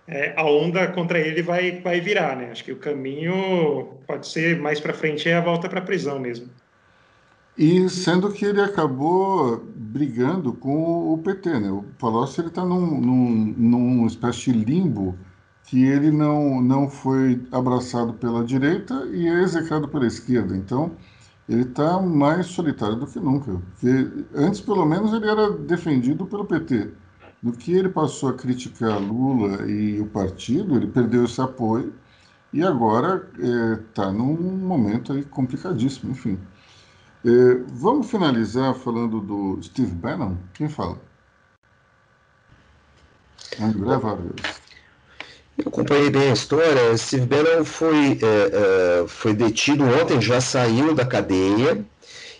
é, 0.07 0.33
a 0.35 0.45
onda 0.45 0.85
contra 0.87 1.19
ele 1.19 1.41
vai, 1.41 1.79
vai 1.81 1.99
virar, 1.99 2.35
né? 2.35 2.49
Acho 2.51 2.63
que 2.63 2.71
o 2.71 2.77
caminho 2.77 3.97
pode 4.05 4.27
ser 4.27 4.59
mais 4.59 4.79
para 4.79 4.93
frente 4.93 5.27
é 5.27 5.33
a 5.33 5.41
volta 5.41 5.67
para 5.67 5.79
a 5.79 5.83
prisão 5.83 6.19
mesmo. 6.19 6.47
E 7.57 7.87
sendo 7.87 8.31
que 8.31 8.45
ele 8.45 8.61
acabou 8.61 9.63
brigando 9.75 10.53
com 10.53 11.13
o 11.13 11.17
PT, 11.19 11.59
né? 11.59 11.71
O 11.71 11.83
Palocci 11.99 12.41
ele 12.41 12.47
está 12.47 12.65
num, 12.65 12.99
num, 12.99 14.07
espécie 14.07 14.51
de 14.51 14.65
limbo 14.65 15.15
que 15.65 15.83
ele 15.83 16.11
não, 16.11 16.59
não 16.61 16.89
foi 16.89 17.41
abraçado 17.51 18.13
pela 18.13 18.43
direita 18.43 19.05
e 19.11 19.27
é 19.27 19.41
execrado 19.43 19.87
pela 19.87 20.07
esquerda. 20.07 20.57
Então, 20.57 20.91
ele 21.47 21.61
está 21.61 22.01
mais 22.01 22.47
solitário 22.47 22.95
do 22.95 23.05
que 23.05 23.19
nunca. 23.19 23.51
Porque 23.53 24.25
antes, 24.33 24.59
pelo 24.59 24.85
menos, 24.85 25.13
ele 25.13 25.29
era 25.29 25.51
defendido 25.51 26.25
pelo 26.25 26.45
PT. 26.45 26.89
No 27.41 27.51
que 27.51 27.73
ele 27.73 27.89
passou 27.89 28.29
a 28.29 28.33
criticar 28.33 28.99
Lula 28.99 29.69
e 29.69 29.99
o 29.99 30.07
partido, 30.07 30.75
ele 30.75 30.87
perdeu 30.87 31.25
esse 31.25 31.41
apoio 31.41 31.93
e 32.53 32.63
agora 32.63 33.29
está 33.83 34.05
é, 34.05 34.11
num 34.11 34.35
momento 34.35 35.11
aí 35.13 35.23
complicadíssimo. 35.23 36.11
Enfim, 36.11 36.39
é, 37.25 37.55
vamos 37.73 38.09
finalizar 38.09 38.73
falando 38.75 39.19
do 39.19 39.59
Steve 39.61 39.91
Bannon. 39.91 40.35
Quem 40.53 40.67
fala? 40.67 40.99
André 43.59 43.97
Vargas. 43.97 44.63
Eu 45.57 45.65
acompanhei 45.67 46.09
bem 46.09 46.29
a 46.29 46.33
história. 46.33 46.97
Steve 46.97 47.25
Bannon 47.25 47.63
foi, 47.63 48.19
é, 48.21 49.01
é, 49.01 49.07
foi 49.07 49.33
detido 49.33 49.83
ontem, 49.83 50.21
já 50.21 50.41
saiu 50.41 50.93
da 50.93 51.05
cadeia 51.05 51.85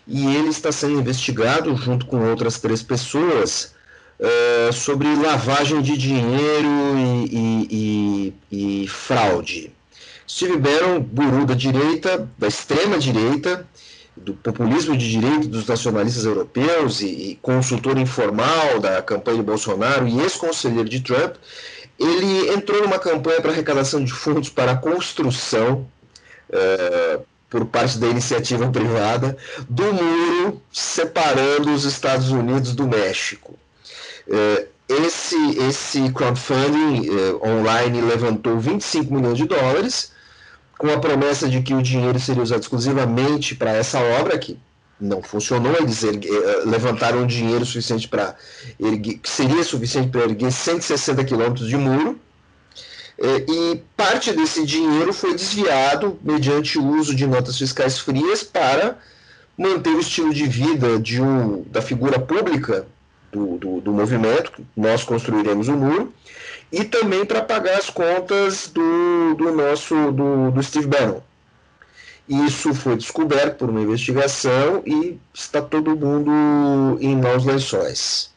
e 0.07 0.35
ele 0.35 0.49
está 0.49 0.71
sendo 0.71 0.99
investigado 0.99 1.75
junto 1.75 2.05
com 2.05 2.29
outras 2.29 2.59
três 2.59 2.81
pessoas 2.81 3.73
é, 4.19 4.71
sobre 4.71 5.15
lavagem 5.15 5.81
de 5.81 5.97
dinheiro 5.97 6.69
e, 6.97 7.29
e, 7.31 8.33
e, 8.51 8.83
e, 8.83 8.87
fraude. 8.87 9.71
Steve 10.27 10.57
Bannon, 10.57 11.01
guru 11.01 11.45
da 11.45 11.53
direita, 11.53 12.27
da 12.37 12.47
extrema 12.47 12.97
direita, 12.97 13.67
do 14.15 14.33
populismo 14.33 14.95
de 14.95 15.09
direita 15.09 15.47
dos 15.47 15.65
nacionalistas 15.65 16.25
europeus 16.25 17.01
e, 17.01 17.37
consultor 17.41 17.97
informal 17.97 18.79
da 18.79 19.01
campanha 19.01 19.37
de 19.37 19.43
Bolsonaro 19.43 20.07
e 20.07 20.19
ex-conselheiro 20.19 20.87
de 20.87 21.01
Trump, 21.01 21.35
ele 21.99 22.49
entrou 22.49 22.81
numa 22.81 22.99
campanha 22.99 23.41
para 23.41 23.51
arrecadação 23.51 24.03
de 24.03 24.11
fundos 24.11 24.49
para 24.49 24.73
a 24.73 24.77
construção, 24.77 25.87
é, 26.51 27.19
por 27.49 27.65
parte 27.65 27.97
da 27.97 28.07
iniciativa 28.07 28.67
privada, 28.69 29.37
do 29.69 29.93
muro 29.93 30.61
separando 30.71 31.73
os 31.73 31.83
Estados 31.83 32.29
Unidos 32.29 32.73
do 32.73 32.87
México. 32.87 33.57
É, 34.27 34.67
esse, 34.89 35.57
esse 35.59 36.11
crowdfunding 36.11 37.09
é, 37.09 37.47
online 37.47 38.01
levantou 38.01 38.59
25 38.59 39.13
milhões 39.13 39.37
de 39.37 39.45
dólares, 39.45 40.12
com 40.83 40.91
a 40.91 40.99
promessa 40.99 41.47
de 41.47 41.61
que 41.61 41.73
o 41.73 41.81
dinheiro 41.81 42.19
seria 42.19 42.43
usado 42.43 42.59
exclusivamente 42.59 43.55
para 43.55 43.71
essa 43.71 44.01
obra, 44.19 44.37
que 44.37 44.59
não 44.99 45.23
funcionou, 45.23 45.73
eles 45.77 46.03
ergue, 46.03 46.27
eh, 46.27 46.63
levantaram 46.65 47.25
dinheiro 47.25 47.65
suficiente 47.65 48.05
para 48.05 48.35
erguer, 48.77 49.17
que 49.19 49.29
seria 49.29 49.63
suficiente 49.63 50.09
para 50.09 50.23
erguer 50.23 50.51
160 50.51 51.23
quilômetros 51.23 51.69
de 51.69 51.77
muro, 51.77 52.19
eh, 53.17 53.45
e 53.47 53.81
parte 53.95 54.33
desse 54.33 54.65
dinheiro 54.65 55.13
foi 55.13 55.33
desviado 55.33 56.19
mediante 56.21 56.77
o 56.77 56.85
uso 56.85 57.15
de 57.15 57.25
notas 57.25 57.57
fiscais 57.57 57.97
frias 57.97 58.43
para 58.43 58.97
manter 59.57 59.91
o 59.91 60.01
estilo 60.01 60.33
de 60.33 60.45
vida 60.45 60.99
de 60.99 61.21
um, 61.21 61.63
da 61.71 61.81
figura 61.81 62.19
pública 62.19 62.85
do, 63.33 63.57
do, 63.57 63.81
do 63.81 63.91
movimento, 63.91 64.65
nós 64.77 65.03
construiremos 65.03 65.67
o 65.67 65.73
muro, 65.73 66.13
e 66.71 66.83
também 66.83 67.25
para 67.25 67.41
pagar 67.41 67.77
as 67.77 67.89
contas 67.89 68.67
do, 68.67 69.35
do 69.35 69.51
nosso 69.51 70.11
do, 70.11 70.51
do 70.51 70.63
Steve 70.63 70.87
Bannon. 70.87 71.19
Isso 72.29 72.73
foi 72.73 72.95
descoberto 72.95 73.57
por 73.57 73.69
uma 73.69 73.81
investigação 73.81 74.81
e 74.85 75.17
está 75.33 75.61
todo 75.61 75.95
mundo 75.95 76.97
em 77.01 77.17
maus 77.17 77.43
lençóis. 77.43 78.31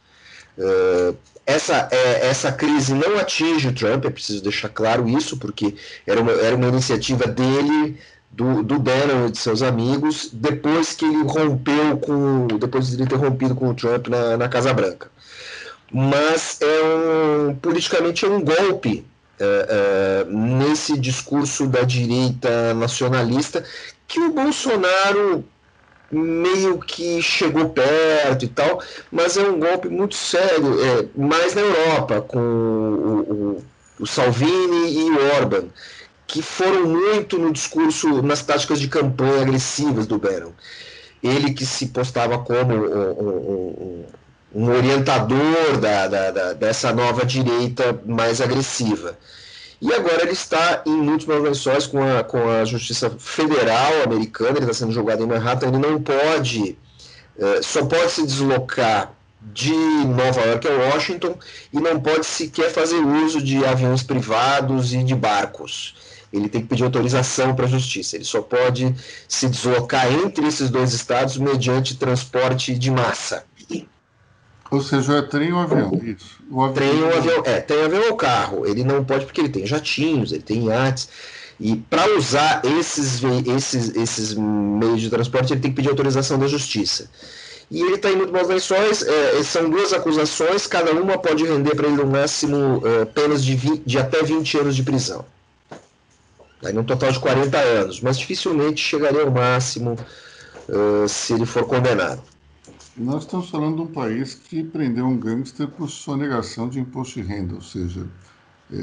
Uh, 0.59 1.16
essa, 1.46 1.88
é, 1.92 2.26
essa 2.26 2.50
crise 2.50 2.92
não 2.92 3.16
atinge 3.18 3.68
o 3.68 3.72
Trump, 3.72 4.04
é 4.04 4.11
preciso 4.11 4.42
deixar 4.42 4.68
claro 4.68 5.09
isso, 5.09 5.37
porque 5.37 5.76
era 6.04 6.20
uma, 6.20 6.32
era 6.32 6.56
uma 6.56 6.66
iniciativa 6.66 7.24
dele, 7.28 7.96
do, 8.30 8.62
do 8.62 8.78
Bannon 8.78 9.26
e 9.26 9.30
de 9.30 9.38
seus 9.38 9.62
amigos, 9.62 10.28
depois 10.32 10.92
que 10.92 11.04
ele 11.04 11.22
rompeu 11.22 11.96
com. 11.98 12.46
depois 12.58 12.88
de 12.88 12.96
ele 12.96 13.06
ter 13.06 13.16
rompido 13.16 13.54
com 13.54 13.70
o 13.70 13.74
Trump 13.74 14.08
na, 14.08 14.36
na 14.36 14.48
Casa 14.48 14.72
Branca. 14.74 15.10
Mas 15.92 16.58
é 16.60 16.82
um, 16.84 17.54
politicamente 17.54 18.24
é 18.24 18.28
um 18.28 18.42
golpe 18.42 19.06
é, 19.38 19.66
é, 19.68 20.26
nesse 20.28 20.98
discurso 20.98 21.66
da 21.66 21.82
direita 21.82 22.74
nacionalista 22.74 23.64
que 24.08 24.18
o 24.20 24.32
Bolsonaro 24.32 25.44
meio 26.10 26.78
que 26.78 27.20
chegou 27.20 27.68
perto 27.70 28.44
e 28.44 28.48
tal, 28.48 28.80
mas 29.10 29.36
é 29.36 29.42
um 29.42 29.58
golpe 29.58 29.88
muito 29.88 30.14
sério, 30.14 30.78
é, 30.82 31.06
mais 31.16 31.54
na 31.54 31.62
Europa, 31.62 32.20
com 32.22 32.38
o, 32.38 33.20
o, 33.20 33.64
o 34.00 34.06
Salvini 34.06 34.98
e 34.98 35.10
o 35.10 35.36
Orban, 35.36 35.64
que 36.26 36.42
foram 36.42 36.86
muito 36.86 37.38
no 37.38 37.52
discurso, 37.52 38.22
nas 38.22 38.42
táticas 38.42 38.80
de 38.80 38.88
campanha 38.88 39.42
agressivas 39.42 40.06
do 40.06 40.18
Bannon. 40.18 40.52
Ele 41.22 41.52
que 41.52 41.64
se 41.64 41.86
postava 41.86 42.38
como 42.38 42.74
um, 42.74 43.10
um, 43.20 44.04
um 44.54 44.70
orientador 44.70 45.78
da, 45.80 46.08
da, 46.08 46.30
da, 46.30 46.52
dessa 46.52 46.92
nova 46.92 47.24
direita 47.24 48.00
mais 48.06 48.40
agressiva. 48.40 49.16
E 49.80 49.92
agora 49.92 50.22
ele 50.22 50.32
está 50.32 50.82
em 50.86 50.96
múltiplas 50.96 51.42
lençóis 51.42 51.86
com 51.86 52.02
a, 52.02 52.24
com 52.24 52.48
a 52.48 52.64
Justiça 52.64 53.10
Federal 53.18 54.02
americana, 54.04 54.52
ele 54.52 54.60
está 54.60 54.72
sendo 54.72 54.92
julgado 54.92 55.22
em 55.22 55.26
Manhattan, 55.26 55.68
ele 55.68 55.78
não 55.78 56.00
pode, 56.00 56.78
uh, 57.36 57.62
só 57.62 57.84
pode 57.84 58.10
se 58.10 58.26
deslocar 58.26 59.12
de 59.52 59.72
Nova 59.72 60.40
York 60.40 60.66
a 60.66 60.72
Washington 60.72 61.38
e 61.72 61.78
não 61.78 62.00
pode 62.00 62.24
sequer 62.24 62.70
fazer 62.70 62.96
uso 62.96 63.40
de 63.42 63.64
aviões 63.64 64.02
privados 64.02 64.92
e 64.94 65.02
de 65.04 65.14
barcos. 65.14 65.94
Ele 66.37 66.49
tem 66.49 66.61
que 66.61 66.68
pedir 66.68 66.85
autorização 66.85 67.55
para 67.55 67.66
a 67.66 67.68
justiça. 67.68 68.16
Ele 68.16 68.25
só 68.25 68.42
pode 68.42 68.94
se 69.29 69.49
deslocar 69.49 70.11
entre 70.12 70.46
esses 70.46 70.70
dois 70.70 70.92
estados 70.92 71.37
mediante 71.37 71.96
transporte 71.96 72.75
de 72.77 72.90
massa. 72.90 73.44
Ou 74.70 74.83
seja, 74.83 75.18
é 75.18 75.22
trem 75.22 75.53
ou 75.53 75.61
avião, 75.61 75.92
isso. 76.03 76.40
O 76.51 76.62
avião... 76.62 76.75
Trem 76.75 77.03
ou 77.03 77.16
avião, 77.16 77.42
é, 77.44 77.61
tem 77.61 77.85
avião 77.85 78.11
ou 78.11 78.16
carro. 78.16 78.66
Ele 78.66 78.83
não 78.83 79.05
pode 79.05 79.25
porque 79.25 79.40
ele 79.40 79.49
tem 79.49 79.66
jatinhos, 79.66 80.33
ele 80.33 80.42
tem 80.42 80.66
iates. 80.66 81.09
E 81.59 81.77
para 81.77 82.16
usar 82.16 82.62
esses, 82.64 83.22
esses, 83.46 83.96
esses 83.96 84.35
meios 84.35 85.01
de 85.01 85.09
transporte, 85.09 85.53
ele 85.53 85.61
tem 85.61 85.70
que 85.70 85.77
pedir 85.77 85.88
autorização 85.88 86.38
da 86.38 86.46
justiça. 86.46 87.09
E 87.70 87.81
ele 87.81 87.94
está 87.94 88.11
em 88.11 88.16
muito 88.16 88.33
maus 88.33 88.49
lençóis. 88.49 89.03
É, 89.03 89.42
são 89.42 89.70
duas 89.70 89.92
acusações, 89.92 90.66
cada 90.66 90.92
uma 90.92 91.16
pode 91.18 91.44
render 91.44 91.75
para 91.75 91.87
ele 91.87 91.96
no 91.96 92.07
máximo 92.07 92.83
é, 92.85 93.05
penas 93.05 93.44
de, 93.44 93.55
20, 93.55 93.83
de 93.85 93.99
até 93.99 94.22
20 94.22 94.59
anos 94.59 94.77
de 94.77 94.83
prisão. 94.83 95.25
Aí 96.64 96.73
num 96.73 96.85
total 96.85 97.12
de 97.12 97.21
40 97.21 97.59
anos, 97.59 98.01
mas 98.01 98.19
dificilmente 98.19 98.81
chegaria 98.81 99.23
ao 99.23 99.31
máximo 99.31 99.97
uh, 100.69 101.09
se 101.09 101.35
ele 101.35 101.47
for 101.47 101.64
condenado. 101.66 102.23
Nós 102.97 103.25
estamos 103.25 103.51
falando 103.51 103.77
de 103.77 103.83
um 103.83 103.87
país 103.87 104.35
que 104.35 104.64
prendeu 104.64 105.07
um 105.07 105.19
gangster 105.19 105.69
por 105.69 105.90
sonegação 105.90 106.69
de 106.69 106.81
imposto 106.81 107.21
de 107.21 107.29
renda, 107.29 107.55
ou 107.55 107.61
seja, 107.61 108.07
é, 108.73 108.77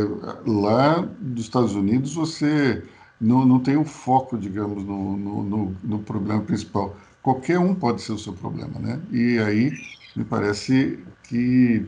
é, 0.00 0.50
lá 0.50 1.08
dos 1.20 1.44
Estados 1.44 1.74
Unidos 1.74 2.14
você 2.14 2.82
não, 3.20 3.46
não 3.46 3.60
tem 3.60 3.76
o 3.76 3.80
um 3.80 3.84
foco, 3.84 4.36
digamos, 4.36 4.84
no, 4.84 5.16
no, 5.16 5.42
no, 5.42 5.76
no, 5.82 5.98
problema 6.00 6.42
principal. 6.42 6.96
Qualquer 7.22 7.58
um 7.58 7.74
pode 7.74 8.02
ser 8.02 8.12
o 8.12 8.18
seu 8.18 8.32
problema, 8.32 8.78
né? 8.80 9.00
E 9.10 9.38
aí 9.38 9.72
me 10.16 10.24
parece 10.24 10.98
que 11.24 11.86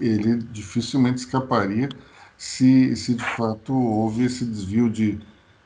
ele 0.00 0.36
dificilmente 0.52 1.18
escaparia 1.18 1.88
se, 2.36 2.94
se 2.96 3.14
de 3.14 3.24
fato 3.24 3.72
houve 3.72 4.24
esse 4.24 4.44
desvio 4.44 4.90
de, 4.90 5.18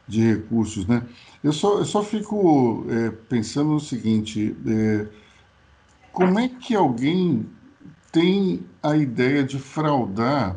de 0.06 0.35
recursos, 0.35 0.87
né? 0.87 1.02
Eu 1.42 1.52
só, 1.52 1.78
eu 1.78 1.85
só 1.85 2.02
fico 2.02 2.87
é, 2.88 3.11
pensando 3.28 3.70
no 3.70 3.80
seguinte: 3.80 4.56
é, 4.66 5.06
como 6.12 6.38
é 6.38 6.48
que 6.48 6.74
alguém 6.74 7.46
tem 8.12 8.64
a 8.83 8.96
ideia 8.96 9.44
de 9.44 9.59
fraudar 9.59 10.56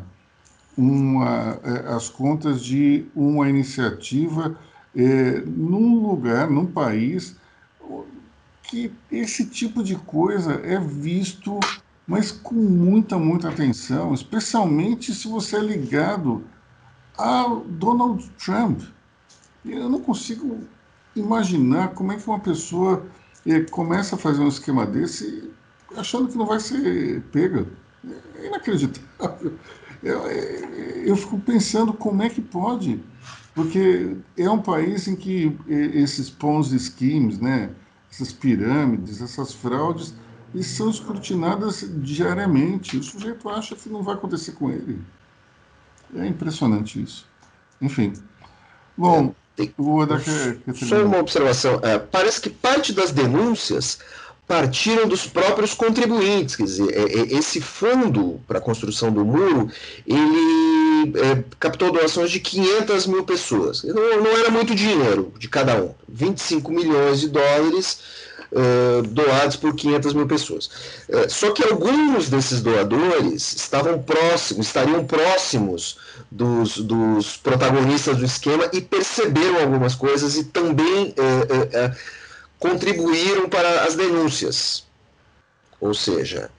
uma, 0.76 1.60
é, 1.62 1.94
as 1.94 2.08
contas 2.08 2.62
de 2.62 3.06
uma 3.14 3.48
iniciativa 3.48 4.58
é, 4.94 5.40
num 5.40 6.00
lugar, 6.00 6.50
num 6.50 6.66
país 6.66 7.36
que 8.62 8.92
esse 9.10 9.46
tipo 9.46 9.82
de 9.82 9.94
coisa 9.94 10.54
é 10.64 10.78
visto, 10.80 11.58
mas 12.06 12.30
com 12.30 12.54
muita, 12.54 13.18
muita 13.18 13.48
atenção, 13.48 14.12
especialmente 14.12 15.14
se 15.14 15.26
você 15.28 15.56
é 15.56 15.60
ligado 15.60 16.44
a 17.16 17.44
Donald 17.66 18.28
Trump. 18.44 18.82
Eu 19.64 19.88
não 19.88 20.00
consigo 20.00 20.60
imaginar 21.16 21.94
como 21.94 22.12
é 22.12 22.16
que 22.16 22.26
uma 22.28 22.40
pessoa 22.40 23.06
eh, 23.46 23.60
começa 23.70 24.16
a 24.16 24.18
fazer 24.18 24.42
um 24.42 24.48
esquema 24.48 24.84
desse 24.84 25.50
achando 25.96 26.28
que 26.28 26.36
não 26.36 26.46
vai 26.46 26.60
ser 26.60 27.22
pega. 27.32 27.66
É 28.36 28.46
inacreditável. 28.46 29.54
Eu, 30.02 30.20
eu 31.06 31.16
fico 31.16 31.40
pensando 31.40 31.90
como 31.94 32.22
é 32.22 32.28
que 32.28 32.42
pode, 32.42 33.02
porque 33.54 34.14
é 34.36 34.50
um 34.50 34.60
país 34.60 35.08
em 35.08 35.16
que 35.16 35.56
eh, 35.66 35.92
esses 35.94 36.28
Ponzi 36.28 36.78
schemes, 36.78 37.38
né, 37.38 37.70
essas 38.12 38.30
pirâmides, 38.30 39.22
essas 39.22 39.54
fraudes, 39.54 40.12
são 40.62 40.90
escrutinadas 40.90 41.84
diariamente. 41.98 42.96
O 42.96 43.02
sujeito 43.02 43.48
acha 43.48 43.74
que 43.74 43.88
não 43.88 44.02
vai 44.02 44.14
acontecer 44.14 44.52
com 44.52 44.70
ele. 44.70 45.00
É 46.16 46.26
impressionante 46.26 47.02
isso. 47.02 47.26
Enfim. 47.80 48.12
Bom, 48.96 49.34
só 50.74 51.04
uma 51.04 51.18
observação. 51.18 51.80
É, 51.82 51.98
parece 51.98 52.40
que 52.40 52.50
parte 52.50 52.92
das 52.92 53.10
denúncias 53.10 53.98
partiram 54.46 55.08
dos 55.08 55.26
próprios 55.26 55.72
contribuintes, 55.72 56.54
quer 56.54 56.64
dizer, 56.64 56.92
é, 56.92 57.02
é, 57.02 57.38
esse 57.38 57.60
fundo 57.60 58.40
para 58.46 58.58
a 58.58 58.60
construção 58.60 59.10
do 59.10 59.24
muro, 59.24 59.70
ele 60.06 61.12
é, 61.18 61.44
captou 61.58 61.90
doações 61.90 62.30
de 62.30 62.40
500 62.40 63.06
mil 63.06 63.24
pessoas. 63.24 63.82
Não, 63.82 64.22
não, 64.22 64.30
era 64.36 64.50
muito 64.50 64.74
dinheiro 64.74 65.32
de 65.38 65.48
cada 65.48 65.82
um, 65.82 65.94
25 66.08 66.70
milhões 66.70 67.20
de 67.20 67.28
dólares 67.28 68.00
uh, 68.54 69.02
doados 69.02 69.56
por 69.56 69.74
500 69.74 70.14
mil 70.14 70.26
pessoas. 70.26 70.70
Uh, 71.08 71.28
só 71.28 71.50
que 71.50 71.64
alguns 71.64 72.28
desses 72.28 72.62
doadores 72.62 73.52
estavam 73.52 74.00
próximos, 74.02 74.66
estariam 74.66 75.04
próximos 75.04 75.98
dos, 76.30 76.78
dos 76.78 77.36
protagonistas 77.36 78.16
do 78.16 78.24
esquema 78.24 78.70
e 78.72 78.80
perceberam 78.80 79.60
algumas 79.60 79.94
coisas 79.94 80.36
e 80.36 80.44
também 80.44 81.08
uh, 81.10 81.96
contribuíram 82.58 83.48
para 83.48 83.82
as 83.82 83.94
denúncias. 83.94 84.84
Ou 85.80 85.92
seja, 85.92 86.50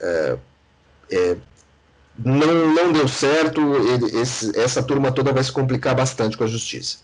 não, 2.16 2.72
não 2.74 2.92
deu 2.92 3.08
certo, 3.08 3.60
ele, 3.60 4.20
esse, 4.20 4.56
essa 4.56 4.82
turma 4.82 5.10
toda 5.10 5.32
vai 5.32 5.42
se 5.42 5.50
complicar 5.50 5.96
bastante 5.96 6.36
com 6.36 6.44
a 6.44 6.46
justiça. 6.46 6.98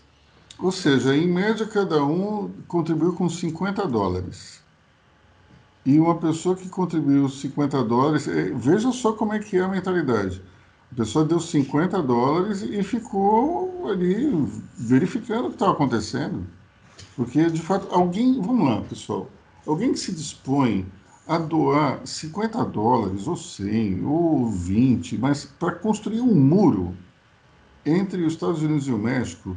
Ou 0.57 0.71
seja, 0.71 1.13
em 1.13 1.27
média, 1.27 1.65
cada 1.65 2.01
um 2.05 2.49
contribuiu 2.67 3.11
com 3.13 3.27
50 3.27 3.85
dólares. 3.87 4.62
E 5.85 5.99
uma 5.99 6.15
pessoa 6.15 6.55
que 6.55 6.69
contribuiu 6.69 7.27
50 7.27 7.83
dólares, 7.83 8.27
é, 8.27 8.51
veja 8.51 8.91
só 8.91 9.11
como 9.13 9.33
é 9.33 9.39
que 9.39 9.57
é 9.57 9.61
a 9.61 9.67
mentalidade. 9.67 10.41
A 10.91 10.95
pessoa 10.95 11.25
deu 11.25 11.39
50 11.39 12.01
dólares 12.01 12.61
e 12.61 12.81
ficou 12.83 13.89
ali 13.89 14.47
verificando 14.77 15.45
o 15.45 15.49
que 15.49 15.55
estava 15.55 15.73
acontecendo. 15.73 16.45
Porque, 17.15 17.49
de 17.49 17.61
fato, 17.61 17.87
alguém. 17.93 18.39
Vamos 18.39 18.69
lá, 18.69 18.81
pessoal. 18.81 19.29
Alguém 19.65 19.91
que 19.91 19.99
se 19.99 20.11
dispõe 20.11 20.85
a 21.27 21.37
doar 21.37 22.05
50 22.05 22.63
dólares, 22.65 23.27
ou 23.27 23.35
100, 23.35 24.05
ou 24.05 24.47
20, 24.49 25.17
mas 25.17 25.45
para 25.45 25.73
construir 25.73 26.21
um 26.21 26.35
muro 26.35 26.95
entre 27.85 28.23
os 28.23 28.33
Estados 28.33 28.61
Unidos 28.61 28.87
e 28.87 28.91
o 28.91 28.97
México, 28.97 29.55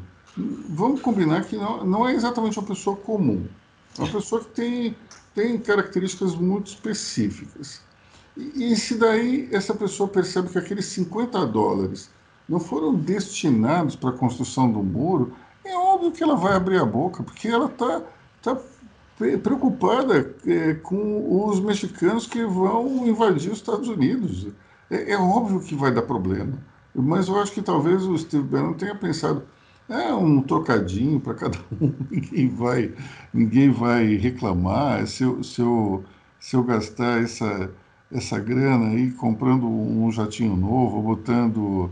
vamos 0.69 1.01
combinar 1.01 1.45
que 1.45 1.57
não, 1.57 1.85
não 1.85 2.09
é 2.09 2.15
exatamente 2.15 2.59
uma 2.59 2.67
pessoa 2.67 2.97
comum. 2.97 3.47
É 3.99 4.03
uma 4.03 4.13
pessoa 4.13 4.43
que 4.43 4.51
tem 4.51 4.97
tem 5.37 5.59
características 5.59 6.35
muito 6.35 6.69
específicas. 6.69 7.83
E, 8.35 8.73
e 8.73 8.77
se 8.77 8.97
daí 8.97 9.49
essa 9.53 9.75
pessoa 9.75 10.09
percebe 10.09 10.49
que 10.49 10.59
aqueles 10.59 10.87
50 10.87 11.47
dólares 11.47 12.11
não 12.49 12.59
foram 12.59 12.95
destinados 12.95 13.95
para 13.95 14.11
a 14.11 14.15
construção 14.15 14.73
do 14.73 14.83
muro, 14.83 15.35
é 15.63 15.77
óbvio 15.77 16.11
que 16.11 16.23
ela 16.23 16.37
vai 16.37 16.55
abrir 16.55 16.79
a 16.79 16.85
boca, 16.87 17.23
porque 17.23 17.49
ela 17.49 17.67
está 17.67 18.03
tá 18.43 18.59
preocupada 19.43 20.35
é, 20.47 20.75
com 20.75 21.49
os 21.49 21.61
mexicanos 21.61 22.27
que 22.27 22.45
vão 22.45 23.07
invadir 23.07 23.51
os 23.51 23.59
Estados 23.59 23.89
Unidos. 23.89 24.47
É, 24.91 25.13
é, 25.13 25.19
óbvio 25.19 25.61
que 25.61 25.75
vai 25.75 25.93
dar 25.93 26.03
problema. 26.03 26.59
Mas 26.95 27.29
eu 27.29 27.39
acho 27.41 27.53
que 27.53 27.61
talvez 27.61 28.05
o 28.05 28.17
Steve 28.17 28.45
Bannon 28.45 28.73
tenha 28.73 28.95
pensado, 28.95 29.43
é 29.89 30.13
um 30.13 30.43
trocadinho 30.43 31.21
para 31.21 31.35
cada 31.35 31.59
um, 31.81 31.93
ninguém 32.11 32.49
vai, 32.49 32.93
ninguém 33.33 33.71
vai 33.71 34.17
reclamar. 34.17 35.07
Se 35.07 35.23
eu, 35.23 35.43
se 35.43 35.61
eu, 35.61 36.05
se 36.41 36.57
eu 36.57 36.63
gastar 36.63 37.23
essa, 37.23 37.71
essa 38.13 38.39
grana 38.39 38.89
aí 38.89 39.11
comprando 39.13 39.67
um 39.69 40.11
jatinho 40.11 40.57
novo, 40.57 41.01
botando 41.03 41.91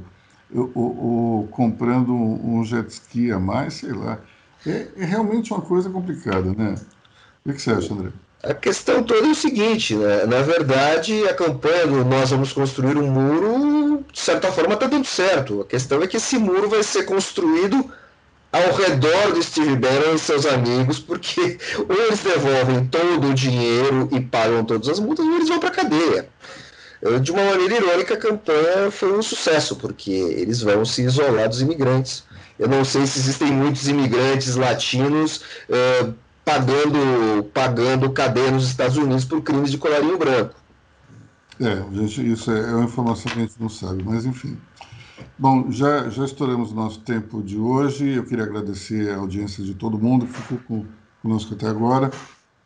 ou, 0.55 0.71
ou, 0.77 1.47
comprando 1.49 2.15
um 2.15 2.65
jet 2.65 2.89
ski 2.89 3.33
a 3.33 3.39
mais, 3.39 3.75
sei 3.75 3.93
lá. 3.93 4.21
É, 4.67 4.89
é 4.97 5.05
realmente 5.05 5.53
uma 5.53 5.61
coisa 5.61 5.91
complicada, 5.91 6.53
né? 6.53 6.77
O 7.45 7.53
que 7.53 7.61
você 7.61 7.73
acha, 7.73 7.93
André? 7.93 8.11
A 8.47 8.53
questão 8.53 9.03
toda 9.03 9.27
é 9.27 9.31
o 9.31 9.35
seguinte, 9.35 9.95
né? 9.95 10.27
na 10.27 10.43
verdade, 10.43 11.27
a 11.27 11.33
campanha 11.33 11.87
do 11.87 12.05
Nós 12.05 12.29
Vamos 12.29 12.53
Construir 12.53 12.97
um 12.99 13.11
Muro, 13.11 14.05
de 14.13 14.21
certa 14.21 14.53
forma, 14.53 14.75
está 14.75 14.87
dando 14.87 15.07
certo. 15.07 15.63
A 15.63 15.65
questão 15.65 16.03
é 16.03 16.07
que 16.07 16.19
esse 16.19 16.37
muro 16.37 16.69
vai 16.69 16.83
ser 16.83 17.05
construído 17.05 17.91
ao 18.53 18.75
redor 18.75 19.33
do 19.33 19.43
Steve 19.43 19.77
Bannon 19.77 20.15
e 20.15 20.19
seus 20.19 20.45
amigos, 20.45 20.99
porque 20.99 21.59
ou 21.89 21.97
eles 22.05 22.21
devolvem 22.21 22.85
todo 22.87 23.31
o 23.31 23.35
dinheiro 23.35 24.11
e 24.13 24.21
pagam 24.21 24.63
todas 24.63 24.91
as 24.91 25.01
multas, 25.01 25.25
ou 25.25 25.37
eles 25.37 25.49
vão 25.49 25.59
para 25.59 25.71
a 25.71 25.73
cadeia. 25.73 26.29
De 27.23 27.33
uma 27.33 27.45
maneira 27.45 27.77
irônica, 27.77 28.15
a 28.15 28.19
campanha 28.19 28.91
foi 28.91 29.13
um 29.17 29.23
sucesso, 29.23 29.77
porque 29.77 30.11
eles 30.11 30.61
vão 30.61 30.85
se 30.85 31.03
isolar 31.03 31.49
dos 31.49 31.63
imigrantes. 31.63 32.25
Eu 32.59 32.69
não 32.69 32.85
sei 32.85 33.07
se 33.07 33.19
existem 33.19 33.51
muitos 33.51 33.89
imigrantes 33.89 34.55
latinos 34.55 35.43
uh, 35.69 36.15
pagando, 36.45 37.45
pagando 37.53 38.13
cadeia 38.13 38.51
nos 38.51 38.67
Estados 38.67 38.97
Unidos 38.97 39.25
por 39.25 39.43
crimes 39.43 39.71
de 39.71 39.79
colarinho 39.79 40.19
branco. 40.19 40.55
É, 41.61 41.85
gente, 41.93 42.33
isso 42.33 42.51
é, 42.51 42.61
é 42.61 42.75
uma 42.75 42.85
informação 42.85 43.31
que 43.31 43.39
a 43.39 43.43
gente 43.43 43.61
não 43.61 43.69
sabe, 43.69 44.03
mas 44.03 44.25
enfim. 44.25 44.59
Bom, 45.39 45.71
já, 45.71 46.09
já 46.11 46.25
estouramos 46.25 46.73
o 46.73 46.75
nosso 46.75 47.01
tempo 47.01 47.43
de 47.43 47.59
hoje. 47.59 48.09
Eu 48.15 48.25
queria 48.25 48.45
agradecer 48.45 49.11
a 49.11 49.17
audiência 49.19 49.65
de 49.65 49.75
todo 49.75 49.99
mundo 49.99 50.27
que 50.27 50.33
ficou 50.33 50.59
com, 50.67 50.87
conosco 51.23 51.55
até 51.55 51.69
agora. 51.69 52.11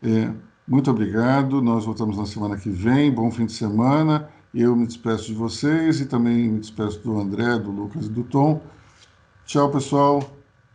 É, 0.03 0.31
Muito 0.67 0.91
obrigado. 0.91 1.63
Nós 1.63 1.85
voltamos 1.85 2.17
na 2.17 2.27
semana 2.27 2.57
que 2.57 2.71
vem. 2.71 3.11
Bom 3.13 3.31
fim 3.31 3.47
de 3.47 3.53
semana. 3.53 4.29
Eu 4.55 4.75
me 4.75 4.87
despeço 4.87 5.27
de 5.27 5.35
vocês 5.35 6.01
e 6.01 6.07
também 6.07 6.49
me 6.49 6.61
despeço 6.61 6.99
do 7.01 7.19
André, 7.19 7.59
do 7.59 7.71
Lucas 7.71 8.07
e 8.07 8.09
do 8.09 8.25
Tom. 8.25 8.61
Tchau, 9.47 9.71
pessoal. 9.71 10.23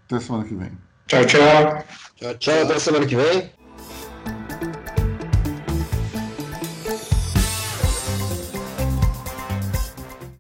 Até 0.06 0.20
semana 0.20 0.46
que 0.46 0.56
vem. 0.56 0.72
Tchau, 1.08 1.26
tchau. 1.26 1.84
Tchau, 2.16 2.34
tchau. 2.36 2.64
Até 2.64 2.80
semana 2.80 3.06
que 3.06 3.16
vem. 3.16 3.63